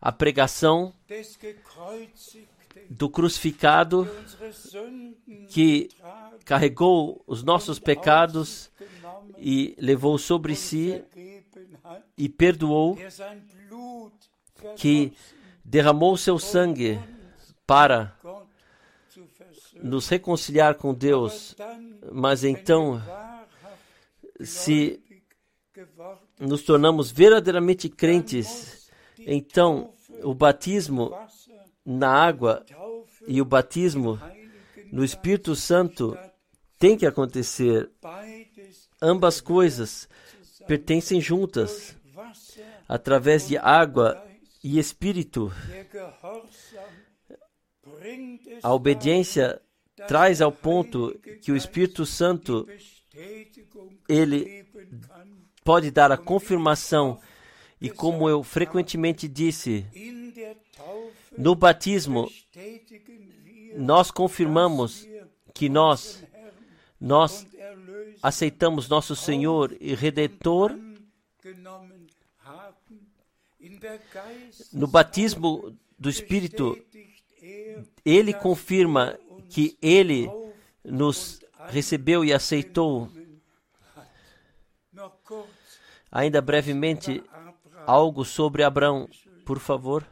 [0.02, 0.94] a pregação
[2.90, 4.08] do crucificado
[5.50, 5.90] que
[6.46, 8.72] carregou os nossos pecados
[9.38, 11.04] e levou sobre si
[12.18, 12.98] e perdoou,
[14.76, 15.14] que
[15.64, 17.00] derramou seu sangue
[17.66, 18.16] para
[19.76, 21.56] nos reconciliar com Deus,
[22.12, 23.02] mas então,
[24.42, 25.02] se
[26.40, 31.12] nos tornamos verdadeiramente crentes, então o batismo
[31.86, 32.66] na água
[33.28, 34.20] e o batismo
[34.92, 36.18] no Espírito Santo
[36.78, 37.90] tem que acontecer.
[39.02, 40.08] Ambas coisas
[40.66, 41.96] pertencem juntas,
[42.88, 44.24] através de água
[44.64, 45.52] e Espírito.
[48.64, 49.62] A obediência
[50.08, 52.66] traz ao ponto que o Espírito Santo
[54.08, 54.66] ele
[55.70, 57.22] pode dar a confirmação
[57.80, 59.86] e como eu frequentemente disse,
[61.38, 62.28] no batismo
[63.76, 65.08] nós confirmamos
[65.54, 66.24] que nós
[67.00, 67.46] nós
[68.20, 70.76] aceitamos nosso Senhor e Redentor.
[74.74, 76.76] No batismo do Espírito,
[78.04, 80.28] ele confirma que ele
[80.84, 83.08] nos recebeu e aceitou.
[86.12, 87.24] Ainda brevemente,
[87.86, 89.08] algo sobre Abraão,
[89.46, 90.08] por favor.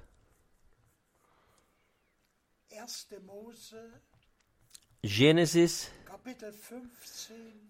[5.03, 5.91] Gênesis,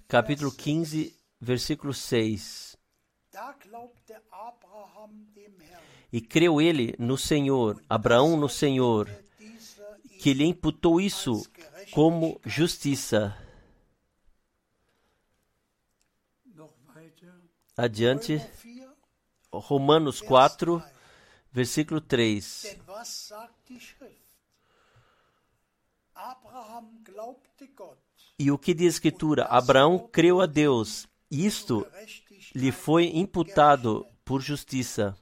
[0.08, 2.78] capítulo 15, versículo 6.
[6.12, 9.10] E creu ele no Senhor, Abraão no Senhor,
[10.20, 11.46] que lhe imputou isso
[11.94, 13.36] como justiça.
[17.78, 18.42] Adiante,
[19.54, 20.84] Romanos 4,
[21.52, 22.76] versículo 3.
[28.40, 29.46] E o que diz a Escritura?
[29.46, 31.86] Abraão creu a Deus, isto
[32.56, 35.16] lhe foi imputado por justiça.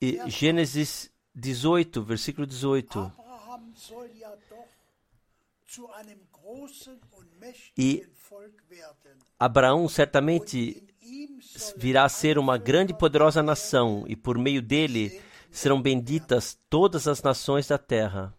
[0.00, 3.12] E Gênesis 18, versículo 18.
[7.76, 8.06] E
[9.38, 10.82] Abraão certamente
[11.76, 15.20] virá a ser uma grande e poderosa nação, e por meio dele
[15.50, 18.34] serão benditas todas as nações da terra.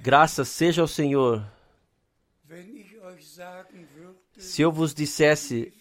[0.00, 1.44] Graças seja ao Senhor.
[4.36, 5.72] Se eu vos dissesse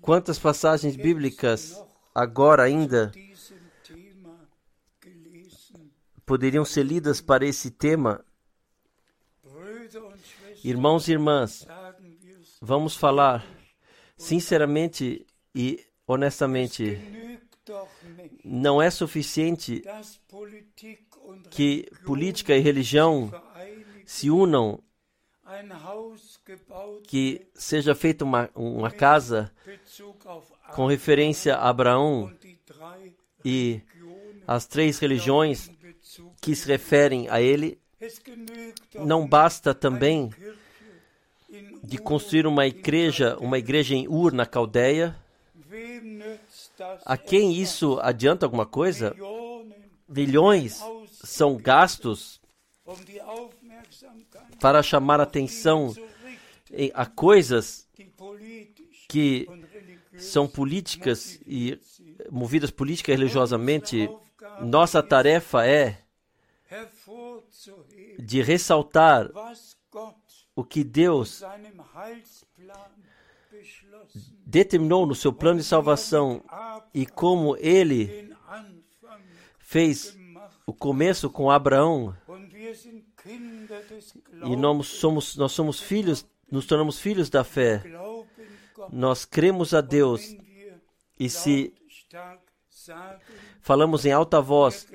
[0.00, 1.80] quantas passagens bíblicas
[2.14, 3.12] agora ainda
[6.26, 8.24] poderiam ser lidas para esse tema,
[10.64, 11.66] irmãos e irmãs,
[12.60, 13.46] vamos falar
[14.16, 16.98] sinceramente e honestamente.
[18.44, 19.82] Não é suficiente
[21.50, 23.30] que política e religião
[24.04, 24.82] se unam,
[27.06, 29.50] que seja feita uma, uma casa
[30.74, 32.30] com referência a Abraão
[33.44, 33.80] e
[34.46, 35.70] as três religiões
[36.40, 37.80] que se referem a ele.
[38.94, 40.30] Não basta também
[41.82, 45.16] de construir uma igreja, uma igreja em Ur, na Caldeia.
[47.04, 49.14] A quem isso adianta alguma coisa?
[50.08, 50.80] Bilhões
[51.10, 52.40] são gastos
[54.60, 55.94] para chamar atenção
[56.92, 57.88] a coisas
[59.08, 59.48] que
[60.18, 61.78] são políticas e
[62.30, 64.08] movidas política e religiosamente.
[64.60, 65.98] Nossa tarefa é
[68.18, 69.30] de ressaltar
[70.54, 71.42] o que Deus
[74.46, 76.44] determinou no seu plano de salvação
[76.92, 78.34] e como ele
[79.58, 80.16] fez
[80.66, 82.16] o começo com Abraão.
[84.44, 87.82] E nós somos, nós somos filhos, nos tornamos filhos da fé.
[88.92, 90.36] Nós cremos a Deus.
[91.18, 91.72] E se
[93.60, 94.86] falamos em alta voz,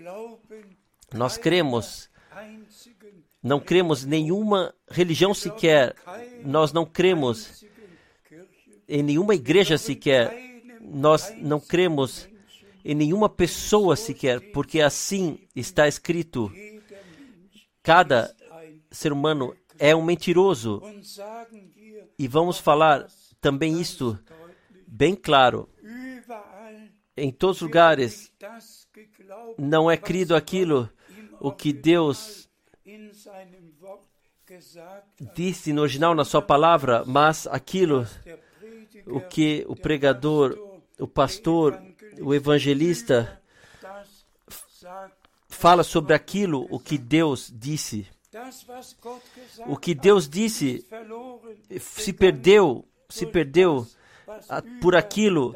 [1.14, 2.09] nós cremos.
[3.42, 5.96] Não cremos em nenhuma religião sequer.
[6.44, 7.66] Nós não cremos
[8.88, 10.34] em nenhuma igreja sequer.
[10.82, 12.28] Nós não cremos
[12.84, 16.52] em nenhuma pessoa sequer, porque assim está escrito.
[17.84, 18.36] Cada
[18.92, 20.82] ser humano é um mentiroso.
[22.18, 23.08] E vamos falar
[23.40, 24.20] também isto
[24.86, 25.70] bem claro.
[27.16, 28.32] Em todos os lugares
[29.58, 30.90] não é crido aquilo
[31.40, 32.49] o que Deus
[35.36, 38.08] disse no original na sua palavra, mas aquilo
[39.06, 40.58] o que o pregador,
[41.00, 41.82] o pastor,
[42.20, 43.42] o evangelista
[45.48, 48.08] fala sobre aquilo o que Deus disse.
[49.66, 50.86] O que Deus disse
[51.80, 53.88] se perdeu, se perdeu
[54.82, 55.56] por aquilo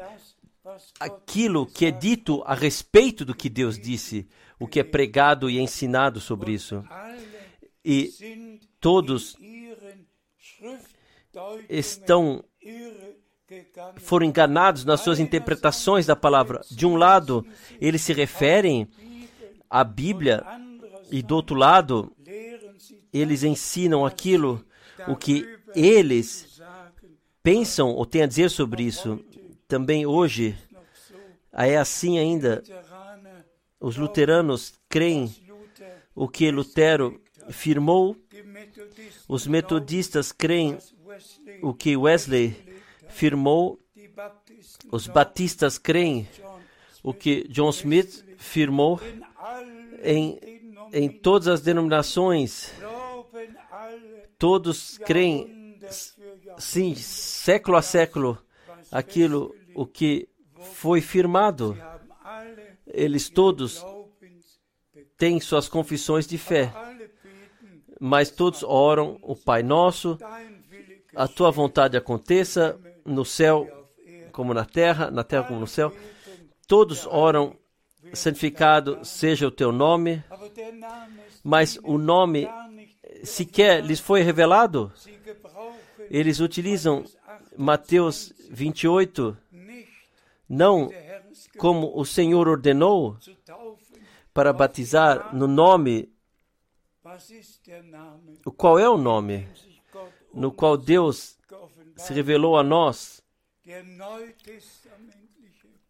[0.98, 4.26] aquilo que é dito a respeito do que Deus disse,
[4.58, 6.82] o que é pregado e ensinado sobre isso.
[7.84, 9.36] E todos
[11.68, 12.42] estão
[13.96, 16.62] foram enganados nas suas interpretações da palavra.
[16.70, 17.46] De um lado,
[17.80, 18.88] eles se referem
[19.68, 20.42] à Bíblia
[21.10, 22.10] e do outro lado,
[23.12, 24.64] eles ensinam aquilo
[25.06, 26.60] o que eles
[27.42, 29.22] pensam ou têm a dizer sobre isso.
[29.68, 30.56] Também hoje
[31.52, 32.62] é assim ainda.
[33.78, 35.32] Os luteranos creem
[36.14, 37.20] o que Lutero
[37.50, 38.16] firmou,
[39.28, 40.78] os metodistas creem
[41.62, 42.56] o que Wesley
[43.08, 43.80] firmou,
[44.90, 46.28] os batistas creem
[47.02, 49.00] o que John Smith firmou
[50.02, 50.38] em,
[50.92, 52.72] em todas as denominações.
[54.38, 55.78] Todos creem,
[56.58, 58.38] sim, século a século,
[58.90, 60.28] aquilo o que
[60.72, 61.76] foi firmado.
[62.86, 63.84] Eles todos
[65.16, 66.72] têm suas confissões de fé,
[68.00, 70.18] mas todos oram o Pai Nosso,
[71.14, 73.68] a tua vontade aconteça, no céu
[74.32, 75.92] como na terra, na terra como no céu.
[76.66, 77.56] Todos oram,
[78.12, 80.22] santificado seja o teu nome,
[81.42, 82.48] mas o nome
[83.22, 84.92] sequer lhes foi revelado.
[86.10, 87.04] Eles utilizam
[87.56, 89.36] Mateus 28,
[90.48, 90.90] não
[91.58, 93.16] como o Senhor ordenou,
[94.32, 96.12] para batizar no nome.
[98.56, 99.48] Qual é o nome?
[100.32, 101.38] No qual Deus
[101.96, 103.22] se revelou a nós?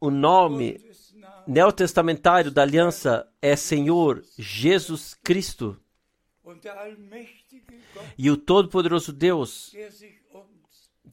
[0.00, 0.80] O nome
[1.46, 5.80] neotestamentário da aliança é Senhor Jesus Cristo.
[8.18, 9.74] E o Todo-Poderoso Deus,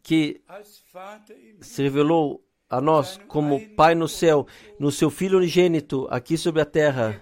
[0.03, 0.41] que
[1.61, 4.47] se revelou a nós como Pai no céu,
[4.79, 7.21] no seu Filho unigênito aqui sobre a terra,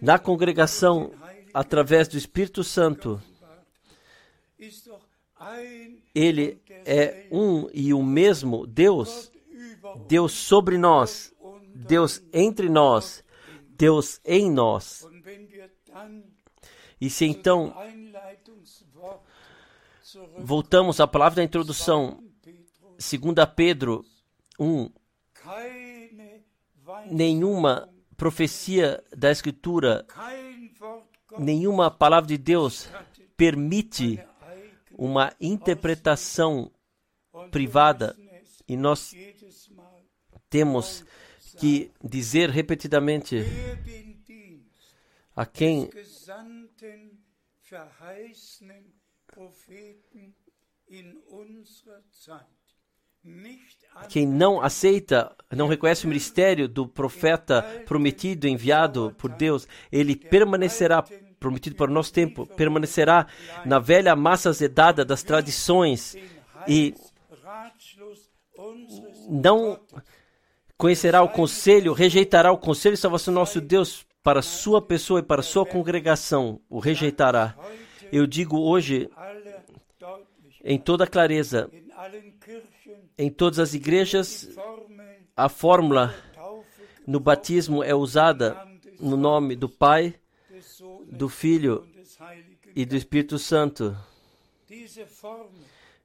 [0.00, 1.12] na congregação,
[1.52, 3.22] através do Espírito Santo,
[6.14, 9.30] ele é um e o mesmo Deus,
[10.06, 11.34] Deus sobre nós,
[11.74, 13.24] Deus entre nós,
[13.68, 15.06] Deus em nós.
[17.00, 17.74] E se então
[20.38, 22.22] voltamos à palavra da introdução,
[22.98, 24.04] 2 Pedro
[24.58, 24.90] 1,
[27.10, 30.06] nenhuma profecia da Escritura,
[31.38, 32.88] nenhuma palavra de Deus
[33.36, 34.20] permite
[34.92, 36.70] uma interpretação
[37.50, 38.16] privada.
[38.68, 39.14] E nós
[40.48, 41.04] temos
[41.58, 43.36] que dizer repetidamente
[45.34, 45.90] a quem
[54.08, 61.04] quem não aceita, não reconhece o ministério do profeta prometido, enviado por Deus, ele permanecerá
[61.38, 63.26] prometido para o nosso tempo, permanecerá
[63.64, 66.16] na velha massa azedada das tradições
[66.68, 66.94] e
[69.28, 69.80] não
[70.76, 75.24] conhecerá o conselho, rejeitará o conselho de salvação do nosso Deus para sua pessoa e
[75.24, 77.56] para sua congregação, o rejeitará.
[78.12, 79.08] Eu digo hoje,
[80.64, 81.68] em toda clareza,
[83.16, 84.48] em todas as igrejas,
[85.36, 86.14] a fórmula
[87.06, 88.56] no batismo é usada
[88.98, 90.14] no nome do Pai,
[91.06, 91.86] do Filho
[92.74, 93.96] e do Espírito Santo.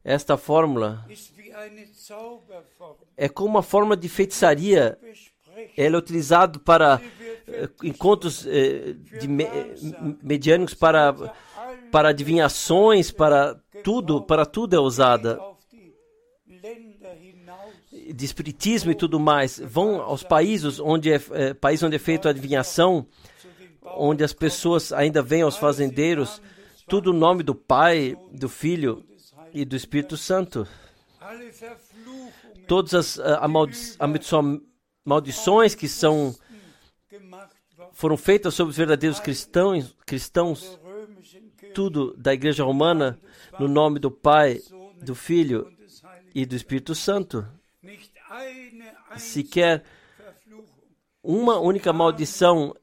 [0.03, 1.05] Esta fórmula
[3.15, 4.97] é como uma forma de feitiçaria.
[5.75, 7.01] Ela é utilizada para
[7.47, 9.45] eh, encontros eh, de me,
[10.21, 11.13] mediânicos, para,
[11.91, 15.39] para adivinhações, para tudo, para tudo é usada.
[18.13, 19.59] De espiritismo e tudo mais.
[19.59, 23.05] Vão aos países onde é, é país onde é feita a adivinhação,
[23.95, 26.41] onde as pessoas ainda vêm aos fazendeiros,
[26.87, 29.03] tudo o nome do Pai, do Filho
[29.53, 30.67] e do Espírito Santo.
[32.67, 34.41] Todas as uh,
[35.05, 36.35] maldições que são
[37.93, 40.79] foram feitas sobre os verdadeiros cristãos, cristãos,
[41.73, 43.19] tudo da Igreja Romana,
[43.59, 44.61] no nome do Pai,
[45.01, 45.71] do Filho
[46.33, 47.47] e do Espírito Santo.
[49.17, 49.83] Sequer
[51.23, 52.75] uma única maldição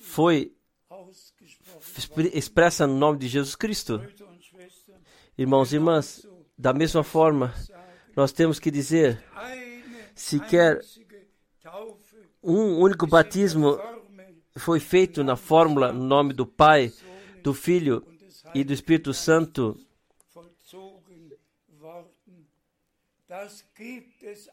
[0.00, 0.52] foi
[2.32, 4.00] expressa no nome de Jesus Cristo.
[5.36, 6.26] Irmãos e irmãs,
[6.56, 7.52] da mesma forma,
[8.14, 9.22] nós temos que dizer:
[10.14, 10.80] sequer
[12.42, 13.78] um único batismo
[14.56, 16.92] foi feito na fórmula no nome do Pai,
[17.42, 18.06] do Filho
[18.54, 19.76] e do Espírito Santo.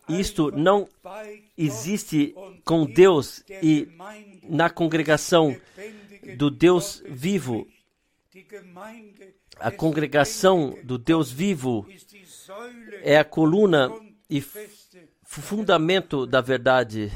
[0.09, 0.87] Isto não
[1.57, 2.33] existe
[2.65, 3.87] com Deus e
[4.43, 5.55] na congregação
[6.37, 7.67] do Deus vivo.
[9.59, 11.87] A congregação do Deus vivo
[13.03, 13.91] é a coluna
[14.29, 14.43] e
[15.23, 17.11] fundamento da verdade.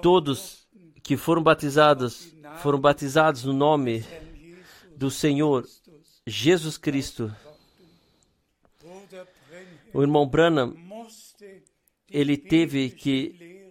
[0.00, 0.68] Todos
[1.02, 4.04] que foram batizados foram batizados no nome
[4.96, 5.66] do Senhor
[6.26, 7.34] Jesus Cristo.
[9.94, 10.74] O irmão Branham,
[12.10, 13.62] ele teve que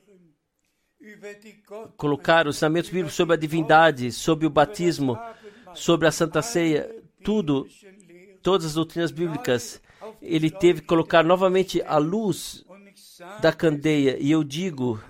[1.98, 5.18] colocar os ensinamentos bíblicos sobre a divindade, sobre o batismo,
[5.74, 6.90] sobre a Santa Ceia,
[7.24, 7.68] tudo,
[8.42, 9.82] todas as doutrinas bíblicas,
[10.22, 12.64] ele teve que colocar novamente a luz
[13.42, 14.18] da candeia.
[14.20, 15.02] E eu digo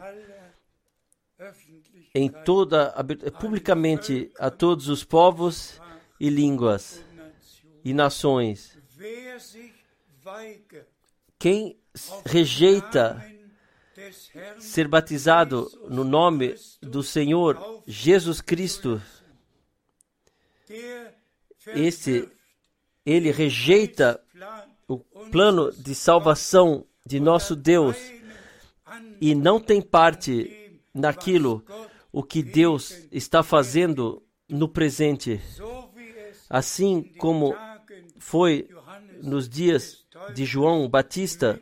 [2.13, 2.93] em toda
[3.39, 5.79] publicamente a todos os povos
[6.19, 7.03] e línguas
[7.83, 8.77] e nações.
[11.41, 11.75] Quem
[12.23, 13.19] rejeita
[14.59, 19.01] ser batizado no nome do Senhor Jesus Cristo,
[21.73, 22.29] esse
[23.03, 24.23] ele rejeita
[24.87, 24.99] o
[25.31, 27.97] plano de salvação de nosso Deus
[29.19, 31.65] e não tem parte naquilo
[32.11, 35.41] o que Deus está fazendo no presente.
[36.47, 37.55] Assim como
[38.19, 38.69] foi
[39.21, 41.61] nos dias de João Batista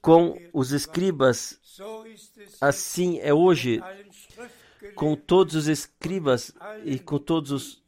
[0.00, 1.60] com os escribas,
[2.60, 3.80] assim é hoje
[4.94, 6.52] com todos os escribas
[6.84, 7.84] e com todos os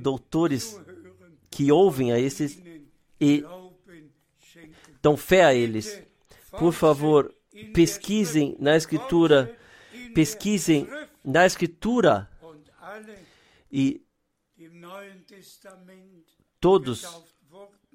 [0.00, 0.80] doutores
[1.50, 2.60] que ouvem a esses
[3.20, 3.44] e
[5.02, 6.02] dão fé a eles.
[6.50, 7.34] Por favor,
[7.74, 9.56] pesquisem na Escritura,
[10.14, 10.88] pesquisem
[11.24, 12.28] na Escritura
[13.70, 14.02] e
[16.60, 17.04] todos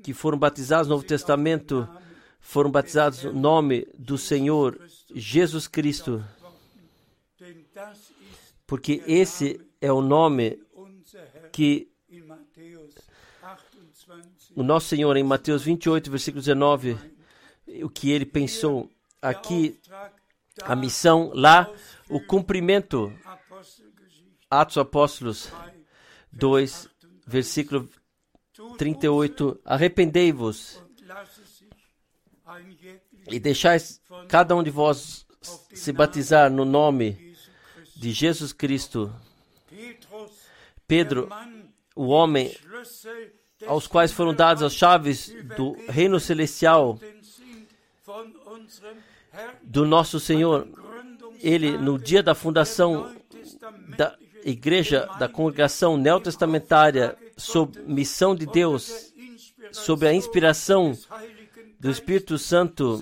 [0.05, 1.89] que foram batizados no Novo Testamento
[2.39, 4.79] foram batizados no nome do Senhor
[5.15, 6.23] Jesus Cristo,
[8.67, 10.61] porque esse é o nome
[11.51, 11.91] que
[14.55, 16.95] o nosso Senhor, em Mateus 28, versículo 19,
[17.81, 18.87] o que ele pensou
[19.19, 19.79] aqui,
[20.61, 21.67] a missão, lá,
[22.07, 23.11] o cumprimento.
[24.51, 25.51] Atos Apóstolos
[26.31, 26.89] 2,
[27.25, 27.89] versículo
[28.77, 29.59] 38.
[29.65, 30.81] Arrependei-vos
[33.29, 35.25] e deixais cada um de vós
[35.73, 37.35] se batizar no nome
[37.95, 39.13] de Jesus Cristo.
[40.87, 41.29] Pedro,
[41.95, 42.55] o homem
[43.65, 46.99] aos quais foram dadas as chaves do reino celestial
[49.63, 50.67] do nosso Senhor.
[51.39, 53.15] Ele, no dia da fundação
[53.97, 59.13] da igreja, da congregação neotestamentária, sob missão de Deus,
[59.71, 60.97] sob a inspiração
[61.79, 63.01] do Espírito Santo,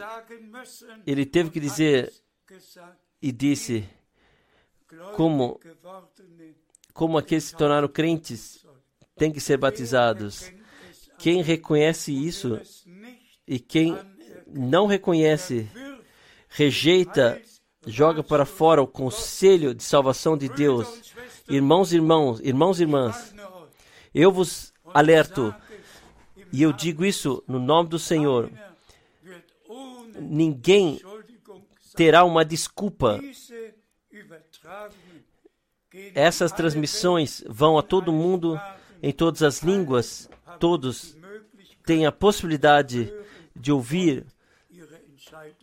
[1.06, 2.12] ele teve que dizer
[3.22, 3.88] e disse
[5.16, 5.60] como
[6.94, 8.64] como aqueles que se tornaram crentes
[9.16, 10.52] têm que ser batizados.
[11.18, 12.60] Quem reconhece isso
[13.48, 13.98] e quem
[14.48, 15.68] não reconhece
[16.50, 17.42] rejeita,
[17.86, 21.14] joga para fora o conselho de salvação de Deus.
[21.50, 23.33] Irmãos, irmãos, irmãos e irmãs,
[24.14, 25.53] eu vos alerto,
[26.51, 28.51] e eu digo isso no nome do Senhor.
[30.20, 31.01] Ninguém
[31.95, 33.20] terá uma desculpa.
[36.14, 38.59] Essas transmissões vão a todo mundo,
[39.01, 41.16] em todas as línguas, todos
[41.86, 43.14] têm a possibilidade
[43.55, 44.26] de ouvir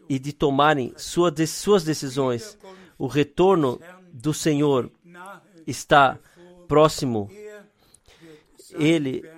[0.08, 2.58] e de tomarem sua, suas decisões.
[2.98, 3.80] O retorno
[4.12, 4.90] do Senhor
[5.66, 6.18] está
[6.68, 7.30] próximo.
[8.74, 9.28] Ele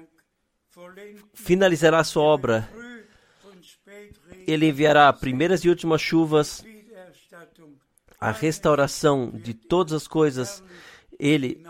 [1.34, 2.68] finalizará sua obra.
[4.46, 6.64] Ele enviará primeiras e últimas chuvas,
[8.20, 10.62] a restauração de todas as coisas.
[11.18, 11.64] Ele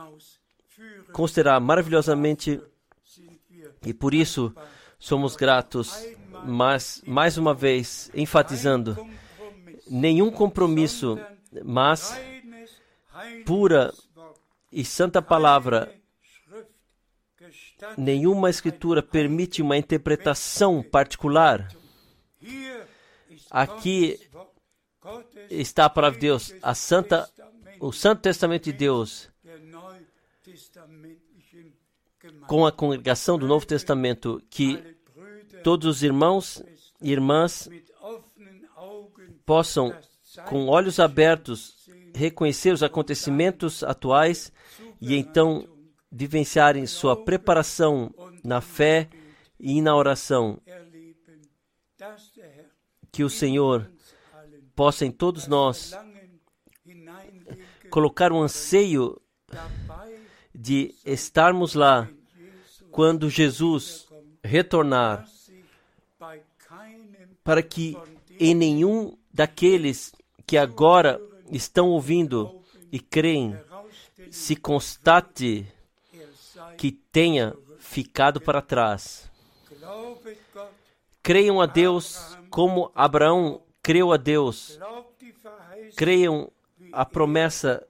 [1.13, 2.61] considerará maravilhosamente
[3.85, 4.55] e por isso
[4.99, 5.93] somos gratos
[6.45, 8.97] mas mais uma vez enfatizando
[9.89, 11.19] nenhum compromisso,
[11.65, 12.19] mas
[13.45, 13.93] pura
[14.71, 15.95] e santa palavra.
[17.97, 21.69] Nenhuma escritura permite uma interpretação particular.
[23.51, 24.19] Aqui
[25.51, 27.29] está a palavra de Deus, a santa,
[27.81, 29.29] o Santo Testamento de Deus,
[32.47, 34.83] com a congregação do Novo Testamento, que
[35.63, 36.63] todos os irmãos
[37.01, 37.69] e irmãs
[39.45, 39.95] possam,
[40.49, 44.53] com olhos abertos, reconhecer os acontecimentos atuais
[45.01, 45.67] e então
[46.13, 49.09] vivenciarem sua preparação na fé
[49.59, 50.61] e na oração.
[53.11, 53.91] Que o Senhor
[54.77, 55.97] possa em todos nós
[57.89, 59.21] colocar um anseio
[60.55, 62.09] de estarmos lá
[62.91, 64.07] quando Jesus
[64.45, 65.27] retornar
[67.43, 67.97] para que
[68.39, 70.13] em nenhum daqueles
[70.47, 73.57] que agora estão ouvindo e creem
[74.31, 75.67] se constate
[76.77, 79.31] que tenha ficado para trás.
[81.23, 84.79] Creiam a Deus como Abraão creu a Deus.
[85.97, 86.51] Creiam
[86.93, 87.87] a promessa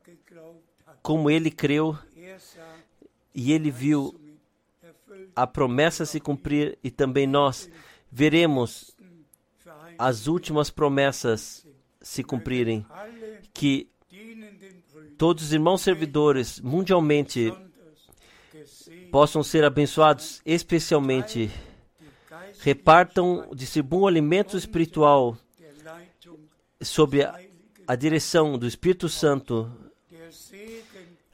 [1.03, 1.99] como ele creu
[3.35, 4.14] e ele viu
[5.35, 7.68] a promessa se cumprir e também nós
[8.11, 8.95] veremos
[9.99, 11.66] as últimas promessas
[12.01, 12.85] se cumprirem,
[13.55, 13.89] que
[15.16, 17.53] todos os irmãos servidores mundialmente
[19.13, 21.51] possam ser abençoados, especialmente
[22.61, 25.37] repartam, distribuam alimento espiritual
[26.81, 27.39] sob a,
[27.87, 29.71] a direção do Espírito Santo,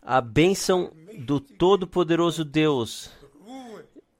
[0.03, 3.11] a bênção do Todo-Poderoso Deus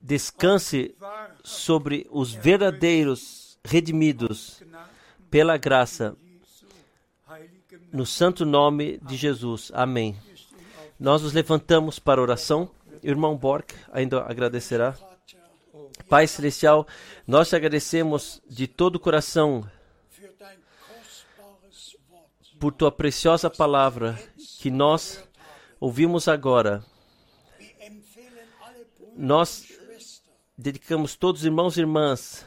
[0.01, 0.95] descanse
[1.43, 4.63] sobre os verdadeiros redimidos
[5.29, 6.17] pela graça,
[7.93, 9.73] no santo nome de Jesus.
[9.75, 10.17] Amém.
[10.99, 12.71] Nós nos levantamos para oração.
[13.03, 14.95] Irmão Bork ainda agradecerá.
[16.09, 16.87] Pai Celestial,
[17.27, 19.69] nós te agradecemos de todo o coração
[22.59, 24.19] por tua preciosa palavra
[24.59, 25.23] que nós
[25.79, 26.85] ouvimos agora.
[29.17, 29.67] Nós
[30.57, 32.47] dedicamos todos os irmãos e irmãs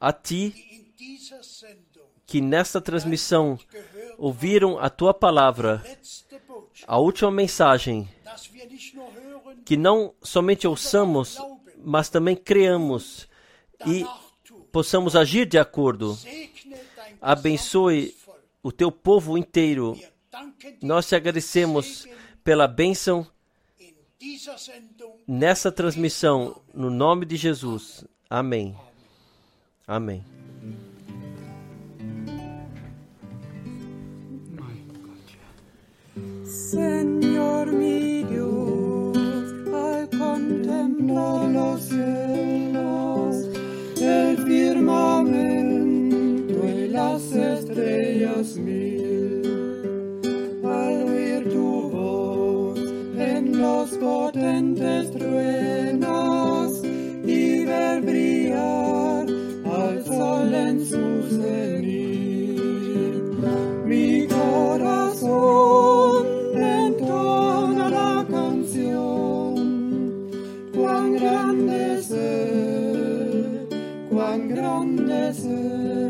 [0.00, 0.54] a ti
[2.26, 3.58] que nesta transmissão
[4.18, 5.82] ouviram a tua palavra,
[6.86, 8.08] a última mensagem,
[9.64, 11.38] que não somente ouçamos,
[11.82, 13.28] mas também creamos
[13.86, 14.04] e
[14.72, 16.18] possamos agir de acordo.
[17.20, 18.14] Abençoe
[18.62, 19.98] o teu povo inteiro.
[20.82, 22.06] Nós te agradecemos
[22.42, 23.26] pela bênção
[25.26, 28.04] nessa transmissão, no nome de Jesus.
[28.28, 28.74] Amém.
[29.86, 30.24] Amém.
[36.74, 38.23] Dios, al
[40.18, 43.48] contemplar los cielos,
[44.00, 45.34] el firmamento
[46.68, 49.42] y las estrellas mil,
[50.64, 52.78] al oír tu voz
[53.16, 56.82] en los potentes truenos
[57.24, 59.26] y ver brillar
[59.64, 62.54] al sol en su cenit.
[63.86, 66.03] Mi corazón
[75.42, 76.03] grande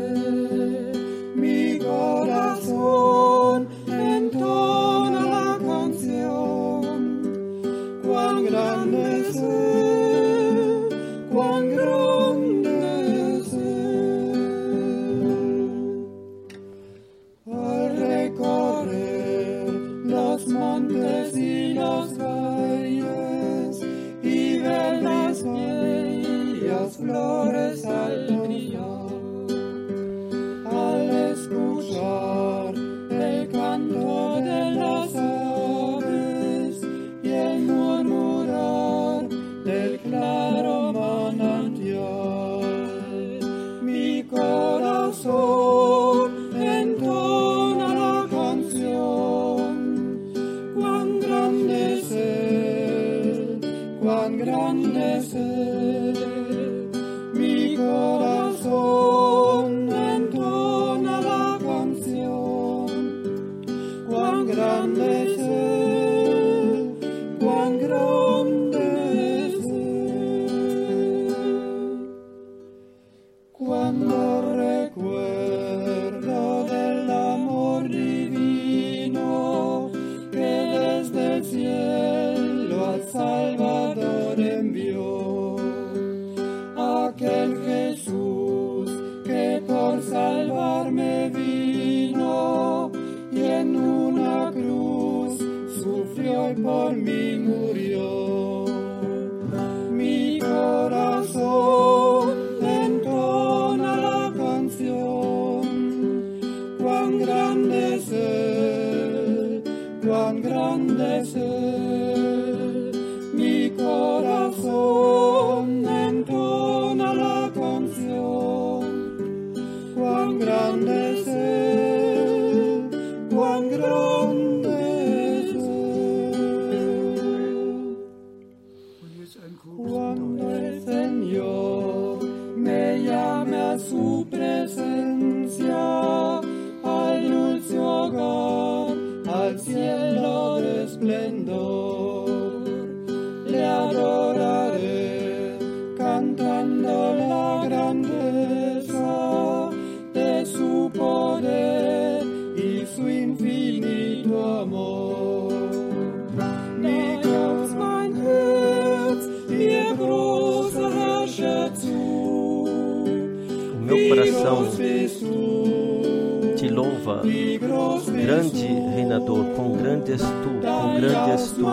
[170.05, 171.65] grande és tu, quão grande és tu.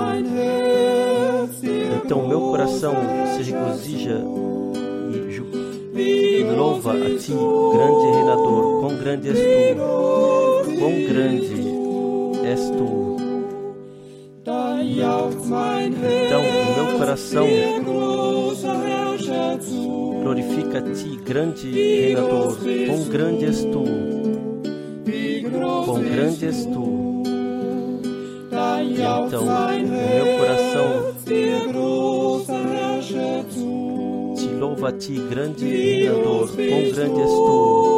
[2.04, 2.94] Então meu coração
[3.36, 4.24] se regozija
[5.94, 7.32] e louva a ti,
[7.72, 9.84] grande reinador, quão grande és tu,
[10.78, 11.62] quão grande
[12.46, 13.02] és tu.
[16.26, 17.46] Então o meu coração
[20.22, 23.84] glorifica a ti, grande reinador, quão grande és tu,
[25.84, 27.21] quão grande és tu
[29.32, 31.14] então meu coração
[34.36, 37.91] te louva a ti, grande Criador, quão grande és tu.